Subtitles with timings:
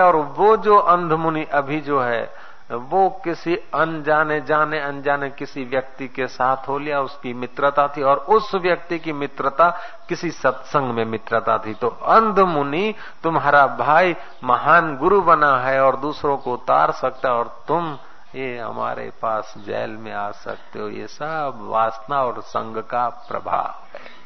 [0.00, 6.26] और वो जो अंधमुनि अभी जो है, वो किसी अनजाने जाने अनजाने किसी व्यक्ति के
[6.26, 9.68] साथ हो लिया, उसकी मित्रता थी और उस व्यक्ति की मित्रता
[10.08, 14.14] किसी सत्संग में मित्रता थी। तो अंध मुनि तुम्हारा भाई
[14.44, 17.96] महान गुरु बना है और दूसरों को उतार सकता है और तुम
[18.34, 23.84] ये हमारे पास जेल में आ सकते हो। ये सब वासना और संग का प्रभाव
[23.94, 24.17] है।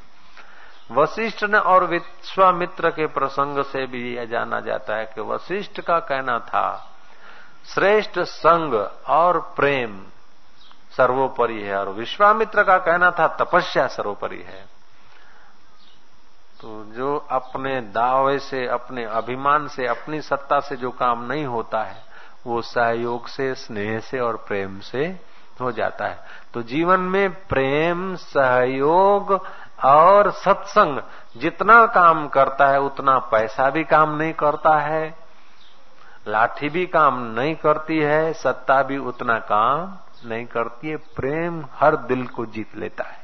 [0.90, 5.98] वशिष्ठ ने और विश्वामित्र के प्रसंग से भी यह जाना जाता है कि वशिष्ठ का
[5.98, 6.90] कहना था,
[7.74, 8.74] श्रेष्ठ संग
[9.08, 10.04] और प्रेम
[10.96, 14.66] सर्वोपरि है, और विश्वामित्र का कहना था, तपस्या सर्वोपरि है।
[16.60, 21.82] तो जो अपने दावे से, अपने अभिमान से, अपनी सत्ता से जो काम नहीं होता
[21.82, 22.02] है,
[22.46, 25.20] वो सहयोग से, स्नेह से और प्रेम से
[25.60, 26.24] हो जाता है।
[26.54, 29.46] तो जीवन में प्रेम, सहयोग
[29.84, 31.00] और सत्संग
[31.36, 35.14] जितना काम करता है, उतना पैसा भी काम नहीं करता है।
[36.28, 39.98] लाठी भी काम नहीं करती है, सत्ता भी उतना काम
[40.30, 43.22] नहीं करती है। प्रेम हर दिल को जीत लेता है।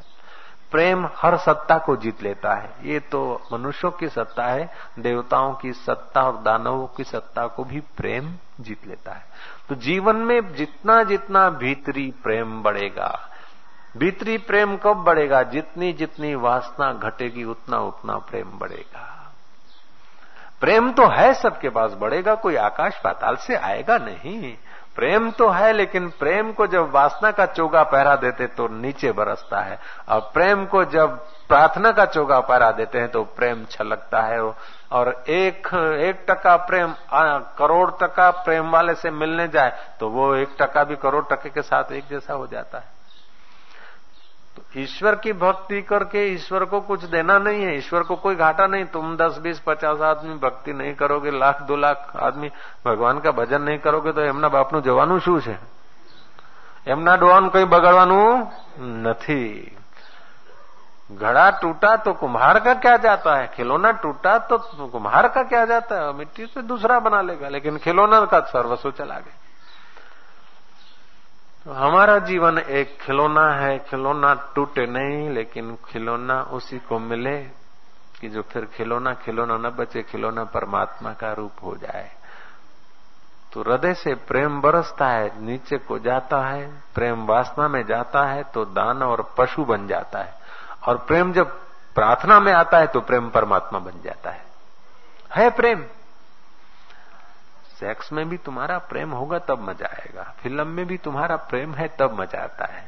[0.70, 5.72] प्रेम हर सत्ता को जीत लेता है। ये तो मनुष्यों की सत्ता है, देवताओं की
[5.72, 9.26] सत्ता और दानवों की सत्ता को भी प्रेम जीत लेता है।
[9.68, 13.28] तो जीवन में जितना जितना भीतरी प्रेम बढ़ेगा
[13.96, 15.42] भीतरी प्रेम कब बढ़ेगा?
[15.42, 19.14] जितनी जितनी वासना घटेगी, उतना उतना प्रेम बढ़ेगा।
[20.60, 24.56] प्रेम तो है सबके पास, बढ़ेगा कोई आकाश पाताल से आएगा नहीं।
[24.96, 29.60] प्रेम तो है, लेकिन प्रेम को जब वासना का चोगा पहरा देते तो नीचे बरसता
[29.60, 29.78] है।
[30.08, 31.16] और प्रेम को जब
[31.48, 35.68] प्रार्थना का चोगा पहरा देते हैं तो प्रेम छलकता है। और एक
[36.02, 36.94] एक टका प्रेम
[37.58, 41.62] करोड़ टका प्रेम वाले से मिलने जाए तो वो एक टका भी करोड़ टके के
[41.62, 42.97] साथ एक जैसा हो जाता है।
[44.57, 48.67] तो ईश्वर की भक्ति करके ईश्वर को कुछ देना नहीं है ईश्वर को कोई घाटा
[48.67, 52.49] नहीं तुम दस बीस पचास आदमी भक्ति नहीं करोगे लाख दो लाख आदमी
[52.85, 55.55] भगवान का भजन नहीं करोगे तो એમના બાપનું જવાનું શું છે
[56.87, 58.19] એમના ડોવાનું કઈ બગાડવાનું
[59.03, 59.45] નથી
[61.13, 64.57] घड़ा टूटा तो कुम्हार का क्या जाता है खिलौना टूटा तो
[64.89, 69.17] कुम्हार का क्या जाता है मिट्टी से दूसरा बना लेगा लेकिन खिलौना का सर्वस्व चला
[69.17, 69.35] गया
[71.68, 77.38] तो हमारा जीवन एक खिलौना है, खिलौना टूटे नहीं, लेकिन खिलौना उसी को मिले
[78.20, 82.10] कि जो फिर खिलौना खिलौना न बचे, खिलौना परमात्मा का रूप हो जाए।
[83.52, 88.42] तो हृदय से प्रेम बरसता है, नीचे को जाता है, प्रेम वासना में जाता है
[88.42, 90.34] तो दान और पशु बन जाता है।
[90.88, 91.50] और प्रेम जब
[91.94, 94.44] प्रार्थना में आता है तो प्रेम परमात्मा बन जाता है।
[95.34, 95.84] है प्रेम?
[97.77, 101.87] सेक्स में भी तुम्हारा प्रेम होगा तब मजा आएगा फिल्म में भी तुम्हारा प्रेम है
[101.99, 102.85] तब मजा आता है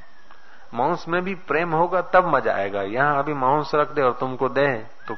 [0.74, 4.50] मांस में भी प्रेम होगा तब मजा आएगा यहां अभी मांस रख दे और तुमको
[4.50, 4.68] दे
[5.08, 5.18] तो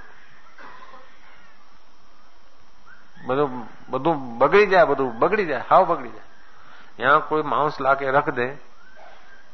[3.27, 3.47] બધું
[3.89, 6.25] બધું બગડી જાય બધું બગડી જાય હાવ બગડી જાય
[6.99, 8.47] यहां कोई मांस ला के रख दे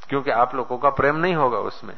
[0.10, 1.96] क्योंकि आप लोगों का प्रेम नहीं होगा उसमें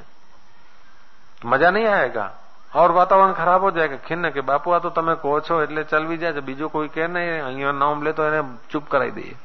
[1.46, 2.26] मजा नहीं आएगा
[2.74, 6.18] और वातावरण खराब हो जाएगा खिन्न के बापू आ तो તમે કહો છો એટલે ચલવી
[6.18, 9.36] જાય બીજો કોઈ કે નહીં અહીંયા નામ લે તો એને ચૂપ કરાવી દઈએ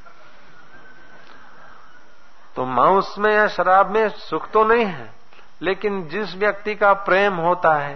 [2.54, 5.08] तो मांस में या शराब में सुख तो नहीं है
[5.62, 7.94] लेकिन जिस व्यक्ति का प्रेम होता है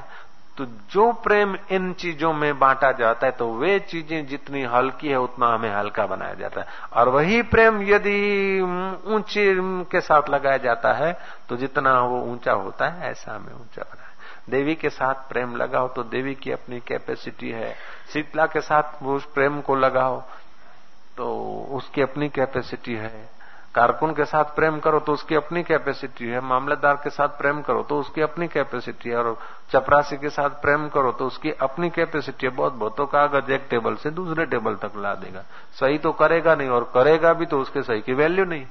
[0.58, 5.19] तो जो प्रेम इन चीजों में बांटा जाता है तो वे चीजें जितनी हल्की है
[5.19, 8.16] उतना हमें हल्का बनाया जाता है और वही प्रेम यदि
[9.14, 9.47] ऊंचे
[9.91, 11.12] के साथ लगाया जाता है
[11.48, 14.07] तो जितना वो ऊंचा होता है ऐसा हमें ऊंचा बनाया
[14.49, 17.73] देवी के साथ प्रेम लगाओ तो देवी की अपनी कैपेसिटी है।
[18.13, 20.21] शीतला के साथ उस प्रेम को लगाओ
[21.17, 21.33] तो
[21.71, 23.27] उसकी अपनी कैपेसिटी है।
[23.75, 27.81] कारकुन के साथ प्रेम करो तो उसकी अपनी कैपेसिटी है। मामलेदार के साथ प्रेम करो
[27.83, 29.38] तो उसकी अपनी कैपेसिटी है। और
[29.71, 33.67] चपरासी के साथ प्रेम करो तो उसकी अपनी कैपेसिटी है। बहुत बहुतों का अगर एक
[33.69, 35.43] टेबल से दूसरे टेबल तक ला देगा।
[35.79, 38.65] सही तो करेगा नहीं और करेगा भी तो उसके सही की वैल्यू नहीं।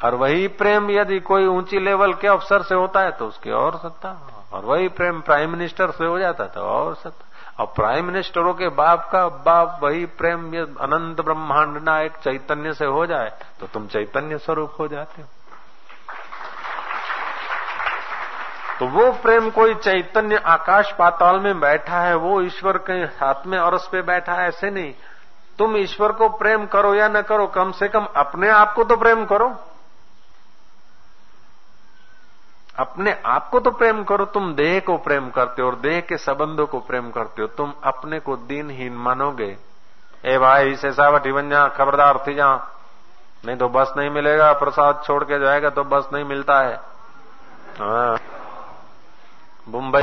[0.00, 3.76] और वही प्रेम यदि कोई ऊँची लेवल के अफसर से होता है तो उसकी और
[3.76, 4.10] सत्ता
[4.52, 7.24] और वही प्रेम प्राइम मिनिस्टर से हो जाता तो और सत्ता।
[7.58, 10.46] और प्राइम मिनिस्टरों के बाप का बाप वही प्रेम
[10.80, 15.28] अनंत ब्रह्मांड ना एक चैतन्य से हो जाए तो तुम चैतन्य स्वरूप हो जाते हो।
[18.78, 23.58] तो वो प्रेम कोई चैतन्य आकाश पाताल में बैठा है, वो ईश्वर के हाथ में
[23.58, 24.92] और उस पे बैठा है, ऐसे नहीं।
[25.58, 28.96] तुम ईश्वर को प्रेम करो या न करो, कम से कम अपने आप को तो
[28.96, 29.48] प्रेम करो।
[32.78, 36.16] अपने आप को तो प्रेम करो, तुम देह को प्रेम करते हो और देह के
[36.16, 39.56] संबंधों को प्रेम करते हो, तुम अपने को दीनहीन मानोगे।
[40.26, 42.54] ए भाई से सावटी बन जा, खबरदार थी जा।
[43.46, 46.74] नहीं तो बस नहीं मिलेगा, प्रसाद छोड़ के जाएगा तो बस नहीं मिलता है।
[47.80, 48.18] हाँ।
[49.68, 50.02] मुंबई।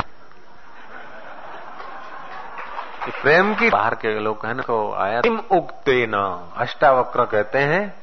[3.22, 6.14] प्रेम की बाहर के लोग कहने को आया तिम उगते न,
[6.56, 7.94] अष्टावक्र कहते हैं।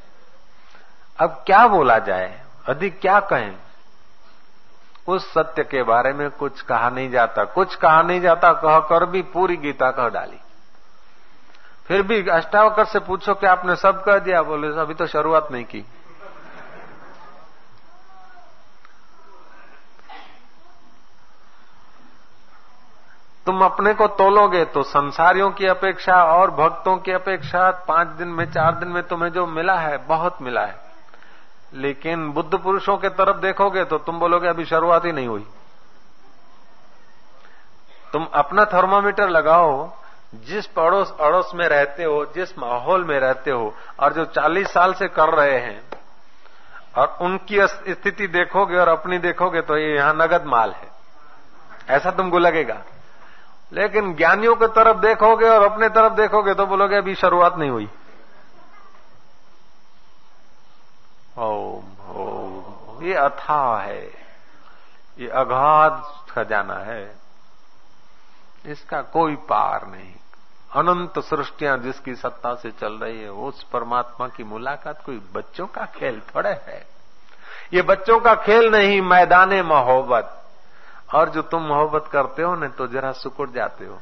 [1.19, 2.41] अब क्या बोला जाए?
[2.67, 3.55] अधिक क्या कहें?
[5.07, 9.05] उस सत्य के बारे में कुछ कहा नहीं जाता। कुछ कहा नहीं जाता कह कर
[9.05, 10.39] भी पूरी गीता कह डाली।
[11.87, 15.65] फिर भी अष्टावकर से पूछो कि आपने सब कह दिया, बोले, अभी तो शुरुआत नहीं
[15.65, 15.85] की।
[23.45, 28.45] तुम अपने को तोलोगे तो संसारियों की अपेक्षा और भक्तों की अपेक्षा पाँच दिन में,
[28.51, 30.82] चार दिन में तुम्हें जो मिला है, बहुत मिला है।
[31.73, 35.47] लेकिन बुद्ध पुरुषों के तरफ़ देखोगे तो तुम बोलोगे अभी शुरुआत ही नहीं हुई।
[38.13, 39.91] तुम अपना थर्मामीटर लगाओ,
[40.35, 44.93] जिस पड़ोस, अड़ोस में रहते हो, जिस माहौल में रहते हो, और जो 40 साल
[44.93, 45.81] से कर रहे हैं,
[46.97, 50.91] और उनकी स्थिति देखोगे और अपनी देखोगे तो ये यहाँ नगद माल है।
[51.89, 52.81] ऐसा तुमको लगेगा।
[53.73, 57.89] लेकिन ज्ञानियों की तरफ़ देखोगे और अपने तरफ़ देखोगे तो बोलोगे अभी शुरुआत नहीं हुई।
[61.37, 64.05] ओम ओम। ये अथा है।
[65.19, 67.15] ये अगाध खजाना है।
[68.65, 70.15] इसका कोई पार नहीं।
[70.75, 75.85] अनंत सृष्टियाँ जिसकी सत्ता से चल रही है, उस परमात्मा की मुलाकात कोई बच्चों का
[75.85, 76.87] खेल थोड़े है।
[77.73, 80.39] ये बच्चों का खेल नहीं, मैदान मोहब्बत।
[81.15, 84.01] और जो तुम मोहब्बत करते हो ना तो जरा सुकुड़ जाते हो।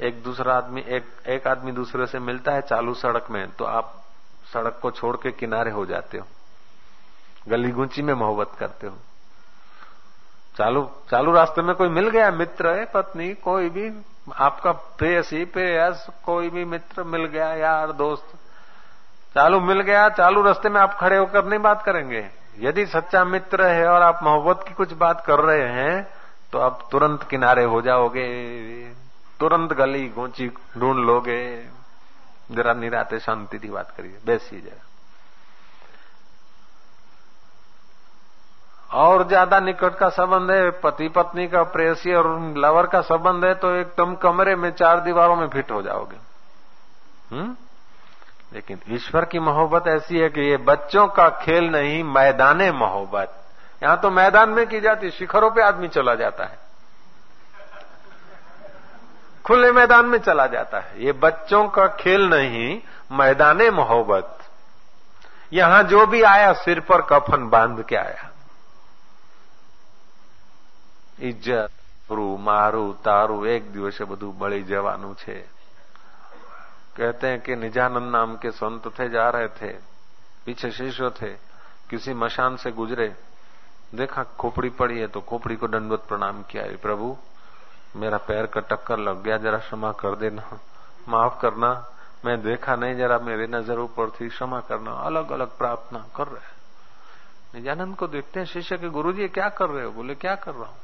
[0.00, 4.04] एक दूसरा आदमी, एक एक आदमी दूसरे से मिलता है चालू सड़क में तो आप
[4.52, 6.26] सड़क को छोड़ के किनारे हो जाते हो।
[7.48, 8.96] गली गुंची में मोहब्बत करते हो।
[10.56, 13.90] चालू चालू रास्ते में कोई मिल गया मित्र है पत्नी, कोई भी,
[14.36, 18.34] आपका प्रेयसी, प्रेयस, कोई भी मित्र मिल गया, यार, दोस्त।
[19.34, 22.28] चालू मिल गया, चालू रास्ते में आप खड़े होकर नहीं बात करेंगे।
[22.58, 26.06] यदि सच्चा मित्र है और आप मोहब्बत की कुछ बात कर रहे हैं
[26.52, 28.28] तो आप तुरंत किनारे हो जाओगे,
[29.40, 30.48] तुरंत गली गोची
[30.78, 31.77] ढूंढ लोगे।
[32.50, 34.84] जरा निराते शांति की बात करिए बैसिए जरा
[38.92, 43.54] और ज़्यादा निकट का संबंध है पति पत्नी का प्रेसी और लवर का संबंध है
[43.54, 46.16] तो एकदम कमरे में चार दीवारों में फिट हो जाओगे।
[47.36, 47.56] हम्म?
[48.52, 53.44] लेकिन ईश्वर की मोहब्बत ऐसी है कि ये बच्चों का खेल नहीं, मैदाने मोहब्बत।
[53.82, 56.67] यहाँ तो मैदान में की जाती, शिखरों पे आदमी चला जाता है।
[59.47, 62.69] खुले मैदान में चला जाता है ये बच्चों का खेल नहीं
[63.11, 64.37] मैदाने मोहब्बत
[65.53, 68.29] यहां जो भी आया सिर पर कफन बांध के आया
[71.21, 71.71] ઇજ્જત
[72.39, 75.37] મારું તારું એક દિવસે બધું બળી જવાનું છે
[76.95, 79.69] कहते हैं कि निजानंद नाम के संत थे जा रहे थे
[80.45, 81.29] पीछे शिष्य थे
[81.89, 83.07] किसी मशान से गुजरे
[83.93, 87.07] देखा खोपड़ी पड़ी है तो खोपड़ी को दंडवत प्रणाम किया प्रभु
[87.96, 90.58] मेरा पैर का टक्कर लग गया, जरा क्षमा कर देना।
[91.08, 91.86] माफ़ करना।
[92.24, 96.56] मैं देखा नहीं, जरा मेरी नज़र ऊपर थी। क्षमा करना। अलग अलग प्रार्थना कर रहे
[97.54, 99.90] निजानंद को देखते हैं, शिष्य के गुरु जी क्या कर रहे हो?
[99.90, 100.76] बोले, क्या कर रहा हूँ?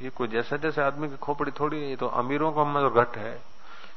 [0.00, 3.40] ये कोई जैसे जैसे आदमी की खोपड़ी थोड़ी है ये तो अमीरों का घट है।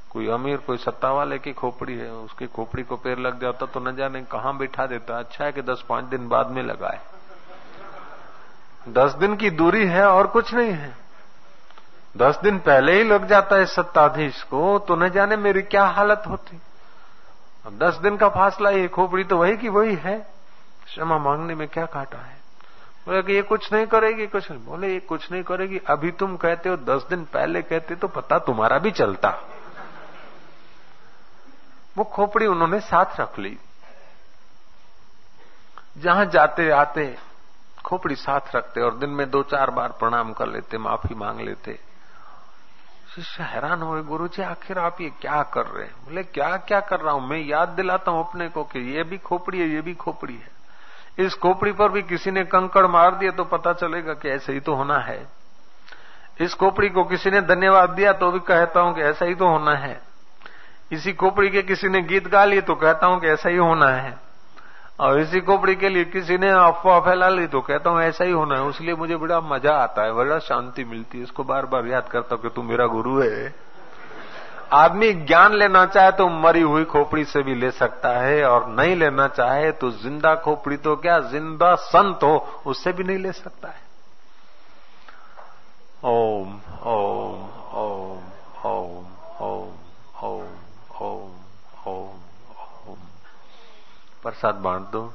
[0.09, 3.79] कोई अमीर, कोई सत्ता वाले की खोपड़ी है, उसकी खोपड़ी को पैर लग जाता तो
[3.79, 6.99] न जाने कहाँ बिठा देता। अच्छा है कि दस पाँच दिन बाद में लगाए।
[8.89, 10.95] दस दिन की दूरी है और कुछ नहीं है।
[12.17, 16.23] दस दिन पहले ही लग जाता है सत्ताधीश को तो न जाने मेरी क्या हालत
[16.27, 16.61] होती।
[17.65, 20.19] अब दस दिन का फासला, ये खोपड़ी तो वही की वही है।
[20.85, 22.41] क्षमा मांगने में क्या काटा है?
[23.07, 26.37] बोले कि ये कुछ नहीं करेगी, कुछ नहीं। बोले, ये कुछ नहीं करेगी। अभी तुम
[26.37, 29.37] कहते हो, दस दिन पहले कहते तो पता तुम्हारा भी चलता।
[31.97, 33.57] वो खोपड़ी उन्होंने साथ रख ली।
[35.97, 37.17] जहाँ जाते, आते,
[37.85, 41.90] खोपड़ी साथ रखते और दिन में दो चार बार प्रणाम कर लेते, माफ़ी मांग लेते।
[43.15, 45.93] शिष्य हैरान हुए गुरु जी आखिर आप ये क्या कर रहे हैं?
[46.05, 47.27] बोले, क्या क्या कर रहा हूँ?
[47.29, 51.25] मैं याद दिलाता हूँ अपने को कि ये भी खोपड़ी है, ये भी खोपड़ी है।
[51.25, 54.59] इस खोपड़ी पर भी किसी ने कंकड़ मार दिया तो पता चलेगा कि ऐसे ही
[54.59, 55.27] तो होना है।
[56.41, 59.47] इस खोपड़ी को किसी ने धन्यवाद दिया तो भी कहता हूँ कि ऐसा ही तो
[59.47, 60.01] होना है।
[60.91, 63.87] इसी खोपड़ी के किसी ने गीत गा लिए तो कहता हूँ कि ऐसा ही होना
[63.87, 64.19] है।
[65.01, 68.31] और इसी खोपड़ी के लिए किसी ने अफवाह फैला ली तो कहता हूँ, ऐसा ही
[68.31, 71.87] होना है। इसलिए मुझे बड़ा मज़ा आता है, बड़ा शांति मिलती है। इसको बार बार
[71.87, 73.53] याद करता हूँ कि तू मेरा गुरु है।
[74.73, 78.95] आदमी ज्ञान लेना चाहे तो मरी हुई खोपड़ी से भी ले सकता है, और नहीं
[78.95, 83.67] लेना चाहे तो ज़िंदा खोपड़ी तो क्या, ज़िंदा संत हो, उससे भी नहीं ले सकता
[83.67, 83.89] है।
[86.05, 87.41] ओम ओम
[87.75, 88.21] ओम
[88.65, 89.05] ओम
[89.41, 89.73] ओम
[90.23, 90.47] ओम
[91.01, 91.31] ओम
[91.87, 92.19] ओम।
[94.23, 95.13] प्रसाद बांट दो।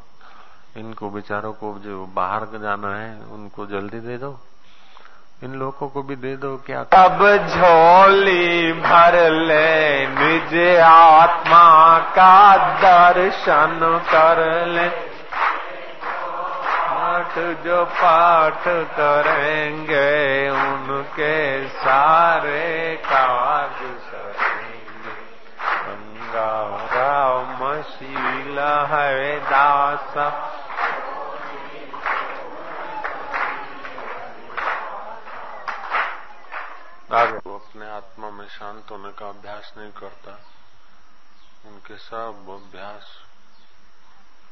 [0.77, 4.39] इनको बेचारों को जो बाहर जाना है, उनको जल्दी दे दो।
[5.45, 13.81] इन लोगों को भी दे दो क्या अब झोली भर ले निज आत्मा का दर्शन
[14.11, 14.89] कर ले।
[16.89, 18.63] पाठ जो पाठ
[18.99, 23.96] करेंगे, उनके सारे काज
[27.87, 28.59] शील
[28.91, 30.17] है दास
[37.47, 40.33] वो अपने आत्मा में शांत होने का अभ्यास नहीं करता।
[41.67, 43.07] उनके सब अभ्यास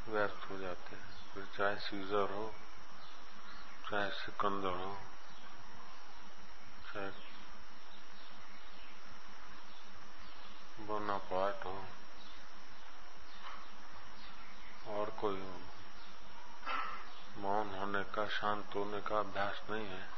[0.08, 2.54] व्यर्थ हो जाते हैं। फिर चाहे सीजर हो,
[3.90, 4.96] चाहे सिकंदर हो,
[6.86, 7.10] चाहे
[10.86, 11.84] बोना बोनापार्ट हो
[14.86, 15.54] और कोई
[17.36, 20.10] मौन होने का, शांत होने का अभ्यास नहीं है।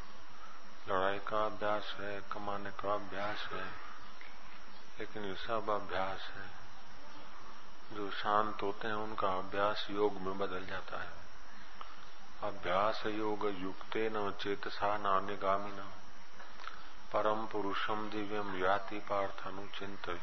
[0.88, 3.64] लड़ाई का अभ्यास है, कमाने का अभ्यास है,
[4.98, 6.50] लेकिन ये सब अभ्यास है।
[7.92, 11.12] जो शांत होते हैं, उनका अभ्यास योग में बदल जाता है।
[12.42, 15.92] अभ्यास योग युक्ते न चेतसा नान्यगामी न।
[17.12, 20.20] परम पुरुषम दिव्यम याति पार्थ अनुचिंत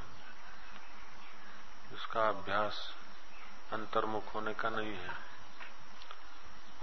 [1.94, 2.96] इसका अभ्यास
[3.74, 5.12] अंतर्मुख होने का नहीं है।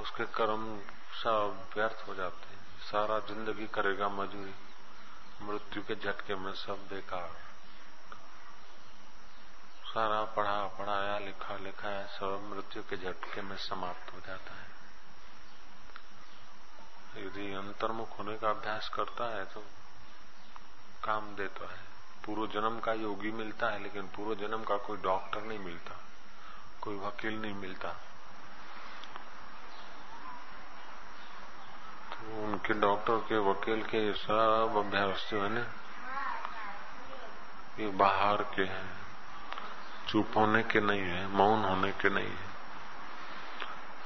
[0.01, 0.81] उसके कर्म
[1.15, 4.55] सब व्यर्थ हो जाते हैं। सारा ज़िंदगी करेगा मजूरी।
[5.43, 7.31] मृत्यु के झटके में सब बेकार।
[9.85, 14.69] सारा पढ़ा पढ़ाया, लिखा लिखाया सब मृत्यु के झटके में समाप्त हो जाता है।
[17.17, 19.61] यदि अंतर्मुख होने का अभ्यास करता है तो
[21.05, 21.81] काम देता है।
[22.27, 25.99] पूर्व जन्म का योगी मिलता है, लेकिन पूर्व जन्म का कोई डॉक्टर नहीं मिलता।
[26.83, 27.89] कोई वकील नहीं मिलता।
[32.13, 35.67] तो उनके डॉक्टर के वकील के सब अभ्यास जो है ना,
[37.79, 39.01] ये बाहर के हैं।
[40.09, 42.51] चुप होने के नहीं है, मौन होने के नहीं है।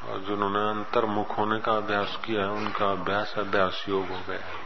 [0.05, 4.65] और जिन्होंने अंतर्मुख होने का अभ्यास किया है, उनका अभ्यास अभ्यास योग हो गया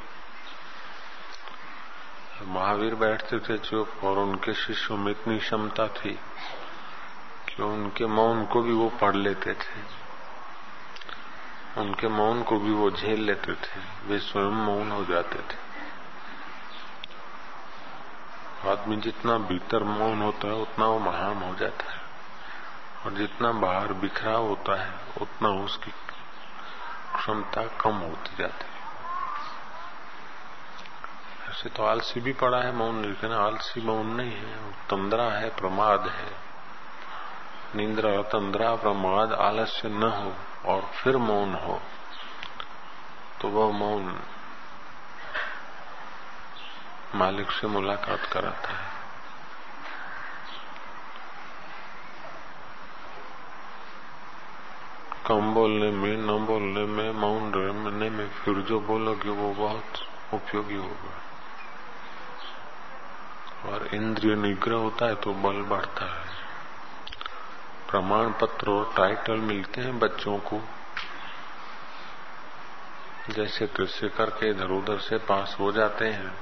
[2.43, 6.21] महावीर बैठते थे चुप और उनके शिष्यों में इतनी क्षमता थी।
[7.59, 9.99] कि उनके मौन को भी वो पढ़ लेते थे।
[11.81, 15.69] उनके मौन को भी वो झेल लेते थे। वे स्वयं मौन हो जाते थे।
[18.71, 22.01] आदमी जितना भीतर मौन होता है, उतना वो महान हो जाता है।
[23.07, 25.91] और जितना बाहर बिखरा होता है, उतना उसकी
[27.15, 28.83] क्षमता कम होती जाती है।
[31.51, 36.09] ऐसे तो आलसी भी पड़ा है मौन, लेकिन आलसी मौन नहीं है। तंद्रा है, प्रमाद
[36.09, 36.48] है।
[37.75, 40.35] निंद्रा तंद्रा प्रमाद आलस्य न हो
[40.73, 41.83] और फिर मौन हो।
[43.41, 44.21] तो वह मौन
[47.15, 48.89] मालिक से मुलाकात कराता है।
[55.27, 59.85] कम बोलने में, न बोलने में, मौन रहने में फिर जो बोलोगे वो बहुत
[60.35, 61.23] उपयोगी होगा।
[63.69, 66.48] और इंद्रिय निग्रह होता है तो बल बढ़ता है।
[67.91, 70.61] प्रमाण पत्र और टाइटल मिलते हैं बच्चों को।
[73.31, 76.39] जैसे कृषि करके इधर उधर से पास हो जाते हैं।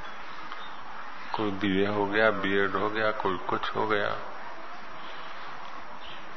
[1.34, 4.16] कोई बीए हो गया बीएड हो गया, कोई कुछ हो गया।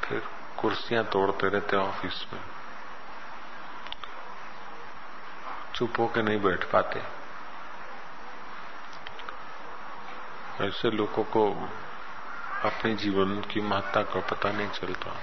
[0.04, 2.40] फिर कुर्सियाँ तोड़ते रहते ऑफ़िस में।
[5.74, 7.02] चुप होके नहीं बैठ पाते।
[10.64, 11.68] ऐसे लोगों को
[12.64, 15.16] अपने जीवन की महत्ता का पता नहीं चलता।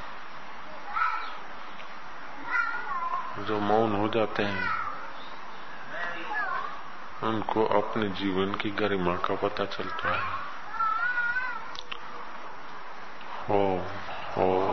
[3.44, 4.70] जो मौन हो जाते हैं,
[7.24, 10.24] उनको अपने जीवन की गरिमा का पता चलता है।
[13.50, 13.86] हो
[14.38, 14.68] हो।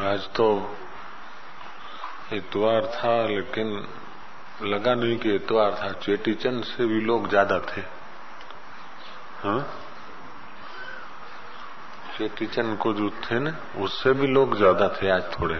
[0.00, 0.76] आज तो
[2.32, 3.86] इतवार था, लेकिन
[4.62, 7.80] लगा नहीं कि इतवार था। चेटीचंद से भी लोग ज़्यादा थे।
[9.42, 9.60] हाँ?
[12.18, 15.54] चेटीचंद को जो थे ना, उससे भी लोग ज़्यादा थे आज थोड़े।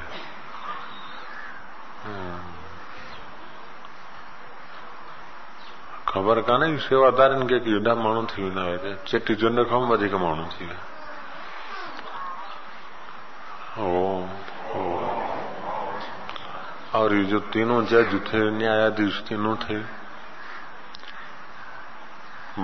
[2.05, 2.39] हाँ।
[6.09, 10.45] ख़बर का सेवादार खे की युद्धा माण्हू थी वेंदा चेटी तो चेटीचंड खां मधिक माण्हू
[10.45, 10.67] थी।
[16.95, 19.79] और ये जो तीनों जज थे, न्यायाधीश तीनों थे,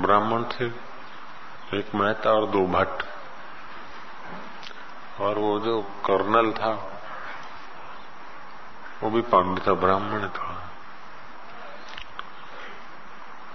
[0.00, 0.66] ब्राह्मण थे,
[1.78, 3.02] एक मेहता और दो भट्ट।
[5.20, 7.00] और वो जो कर्नल था,
[9.02, 10.70] वो भी पांडित ब्राह्मण था।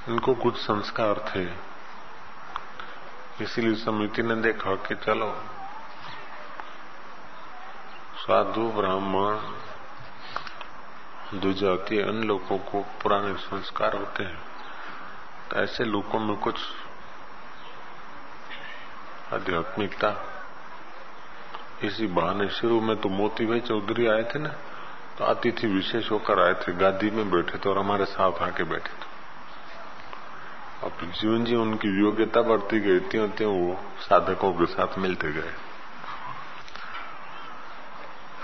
[0.09, 1.73] इनको कुछ संस्कार थे।
[3.43, 5.43] इसीलिए समिति ने देखा कि चलो,
[8.17, 9.39] साधु ब्राह्मण
[11.33, 14.41] द्विजातीय अन्य लोगों को पुराने संस्कार होते हैं।
[15.49, 16.55] तो ऐसे लोगों में कुछ
[19.33, 20.09] आध्यात्मिकता,
[21.83, 24.49] इसी बहाने शुरू में तो मोती भाई चौधरी आए थे ना
[25.17, 28.89] तो अतिथि विशेष होकर आए थे, गादी में बैठे थे और हमारे साथ आके बैठे
[28.91, 29.11] थे।
[30.83, 35.53] अब जीवन जी उनकी योग्यता बढ़ती गई थी वो साधकों के साथ मिलते गए।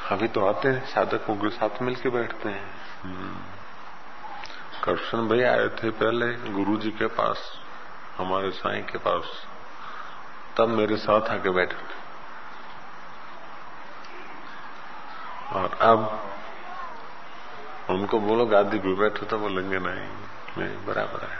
[0.10, 2.74] अभी तो आते हैं, साधकों के साथ मिलके बैठते हैं।
[3.04, 3.38] हम्म।
[4.84, 7.60] कृष्ण भाई आए थे पहले गुरु जी के पास,
[8.18, 9.24] हमारे साईं के पास।
[10.58, 12.00] तब मेरे साथ आके बैठे थे।
[15.60, 16.30] और अब
[17.90, 20.10] उनको बोलो गादी पे बैठो तो बोलेंगे नहीं
[20.58, 21.38] नहीं बराबर है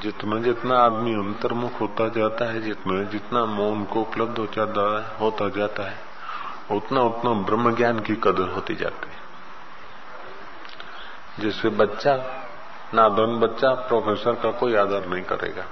[0.00, 4.38] जितना जितना आदमी अंतर्मुख होता जाता है, जितना जितना मौन को उपलब्ध
[5.20, 6.07] होता जाता है
[6.70, 9.28] उतना उतना ब्रह्म ज्ञान की कदर होती जाती है।
[11.40, 12.16] जिससे बच्चा,
[12.94, 15.62] नादन बच्चा प्रोफेसर का कोई आदर नहीं करेगा।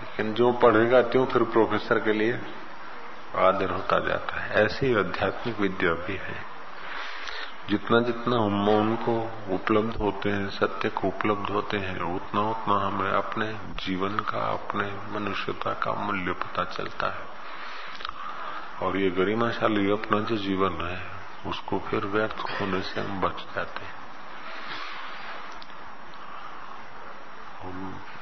[0.00, 2.32] लेकिन जो पढ़ेगा त्यों फिर प्रोफेसर के लिए
[3.36, 6.50] आदर होता जाता है। ऐसी आध्यात्मिक विद्या भी है।
[7.68, 13.10] जितना जितना हम उनको उपलब्ध होते हैं, सत्य को उपलब्ध होते हैं, उतना उतना हमें
[13.10, 13.52] अपने
[13.84, 17.29] जीवन का, अपने मनुष्यता का मूल्य पता चलता है।
[18.82, 21.10] और ये गरिमाशाली अपना जो जीवन है,
[21.46, 24.00] उसको फिर व्यर्थ होने से हम बच जाते हैं।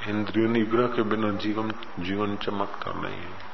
[0.08, 3.48] इंद्रिय निग्रह के बिना जीवन जीवन चमकता नहीं है।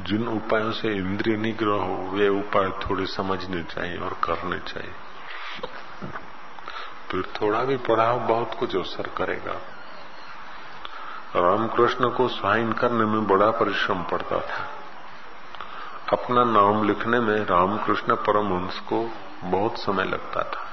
[0.00, 4.94] जिन उपायों से इंद्रिय निग्रह हो, वे उपाय थोड़े समझने चाहिए और करने चाहिए।
[7.10, 9.52] फिर थोड़ा भी पढ़ाओ बहुत कुछ अवसर करेगा।
[11.36, 14.81] रामकृष्ण को स्वाइन करने में बड़ा परिश्रम पड़ता था।
[16.12, 19.10] अपना नाम लिखने में रामकृष्ण परमहंस को
[19.44, 20.66] बहुत समय लगता था।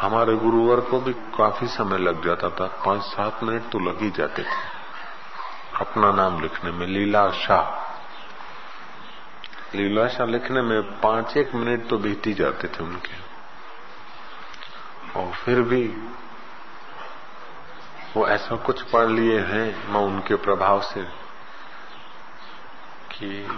[0.00, 4.10] हमारे गुरुवर को भी काफ़ी समय लग जाता था पाँच सात मिनट तो लग ही
[4.10, 4.64] जाते थे।
[5.80, 7.66] अपना नाम लिखने में लीला शाह।
[9.76, 13.16] लीला शाह लिखने में पाँच एक मिनट तो बीत ही जाते थे उनके।
[15.20, 15.86] और फिर भी
[18.16, 21.02] वो ऐसा कुछ पढ़ लिए हैं, मैं उनके प्रभाव से
[23.12, 23.48] कि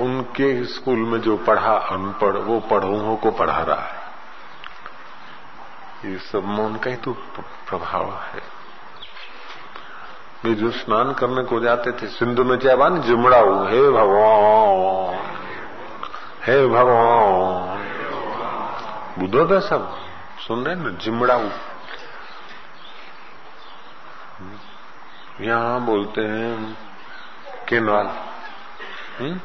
[0.00, 4.00] उनके स्कूल में जो पढ़ा अनपढ़, वो पढ़ों को पढ़ा रहा है।
[6.04, 7.12] ये सब में का ही तो
[7.68, 8.60] प्रभाव है।
[10.44, 15.36] वे जो स्नान करने को जाते थे, सिंधु में जवान जिमड़ाऊ। हे भगवान!
[16.44, 17.80] हे भगवान!
[19.18, 19.98] बुद्धो का सब,
[20.48, 20.90] सुन रहे ना?
[20.90, 21.48] जिमड़ाऊ।
[25.40, 26.78] यहाँ बोलते हैं,
[27.68, 28.06] केनवाल।
[29.20, 29.40] हम्म?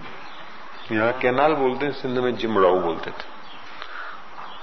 [0.91, 3.33] यहाँ कैनाल बोलते हैं, सिंध में जिमड़ाऊ बोलते थे।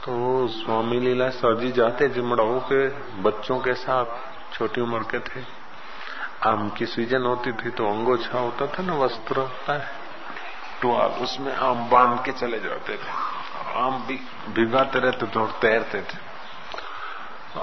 [0.04, 2.88] तो स्वामी लीला सर जी जाते जिमड़ाऊ के
[3.22, 4.06] बच्चों के साथ,
[4.52, 5.44] छोटी उम्र के थे।
[6.46, 9.88] आम की सीज़न होती थी तो अंगोछा होता था ना, वस्त्र होता है।
[10.82, 13.10] टुआल उसमें आम बाँध के चले जाते थे।
[13.74, 16.18] आम भी भिगाते रहते थे और तैरते थे।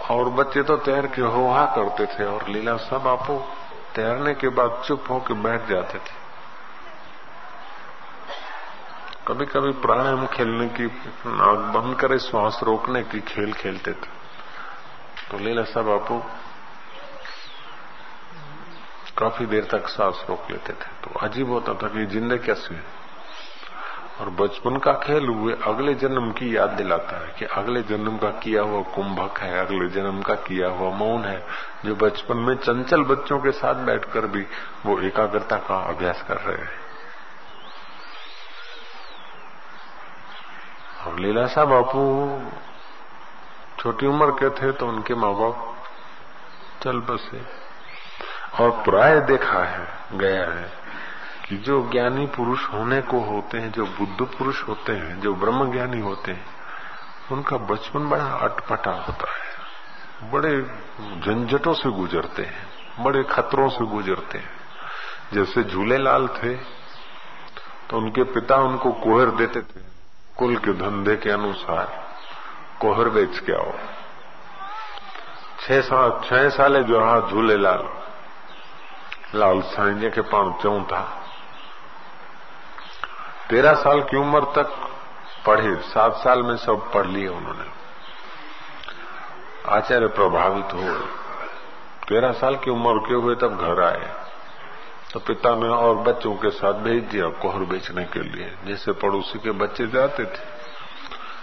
[0.10, 3.40] और बच्चे तो तैर के होहा करते थे और लीला सब आपो
[3.96, 6.19] तैरने के बाद चुप होकर बैठ जाते थे।
[9.30, 14.10] कभी कभी प्राणायाम खेलने की नाक बंद करे, श्वास रोकने की खेल खेलते थे।
[15.32, 16.18] तो लीला साहब बापू
[19.18, 22.80] काफ़ी देर तक सांस रोक लेते थे। तो अजीब होता था कि ज़िंदगी कैसे
[24.20, 28.30] और बचपन का खेल हुए, अगले जन्म की याद दिलाता है कि अगले जन्म का
[28.40, 31.40] किया हुआ कुंभक है, अगले जन्म का किया हुआ मौन है,
[31.86, 34.46] जो बचपन में चंचल बच्चों के साथ बैठकर भी
[34.86, 36.89] वो एकाग्रता का अभ्यास कर रहे हैं।
[41.20, 42.02] लीलासा बापू
[43.80, 45.76] छोटी उम्र के थे तो उनके माँ बाप
[46.84, 47.42] चल बसे।
[48.60, 50.72] और प्राय देखा है, गया है,
[51.48, 55.72] कि जो ज्ञानी पुरुष होने को होते हैं, जो बुद्ध पुरुष होते हैं, जो ब्रह्म
[55.72, 56.46] ज्ञानी होते हैं,
[57.32, 62.68] उनका बचपन बड़ा अटपटा होता है। बड़े झंझटों से गुजरते हैं,
[63.00, 64.52] बड़े खतरों से गुजरते हैं।
[65.34, 66.56] जैसे झूलेलाल थे
[67.90, 69.82] तो उनके पिता उनको कोहर देते थे।
[70.40, 72.10] कुल के धंधे के अनुसार
[72.82, 73.72] कोहर बेच के आओ।
[75.60, 81.22] छह साल छह साले जो रहा झूलेलाल लाल लाल साईं जंहिंखे पाण चऊं था।
[83.50, 84.90] तेरह साल की उम्र तक
[85.46, 87.66] पढ़े, सात साल में सब पढ़ लिए उन्होंने।
[89.70, 90.96] आचार्य प्रभावित हो
[92.08, 94.29] तेरह साल की उम्र के हुए तब घर आए।
[95.14, 99.40] तो पिता ने और बच्चों के साथ भेज दिया कोहर बेचने के लिए। जैसे पड़ोसी
[99.40, 100.44] के बच्चे जाते थे,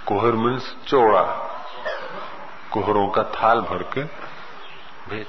[0.07, 1.23] कोहर मीन्स चौड़ा,
[2.73, 4.03] कोहरों का थाल भर के
[5.11, 5.27] भेज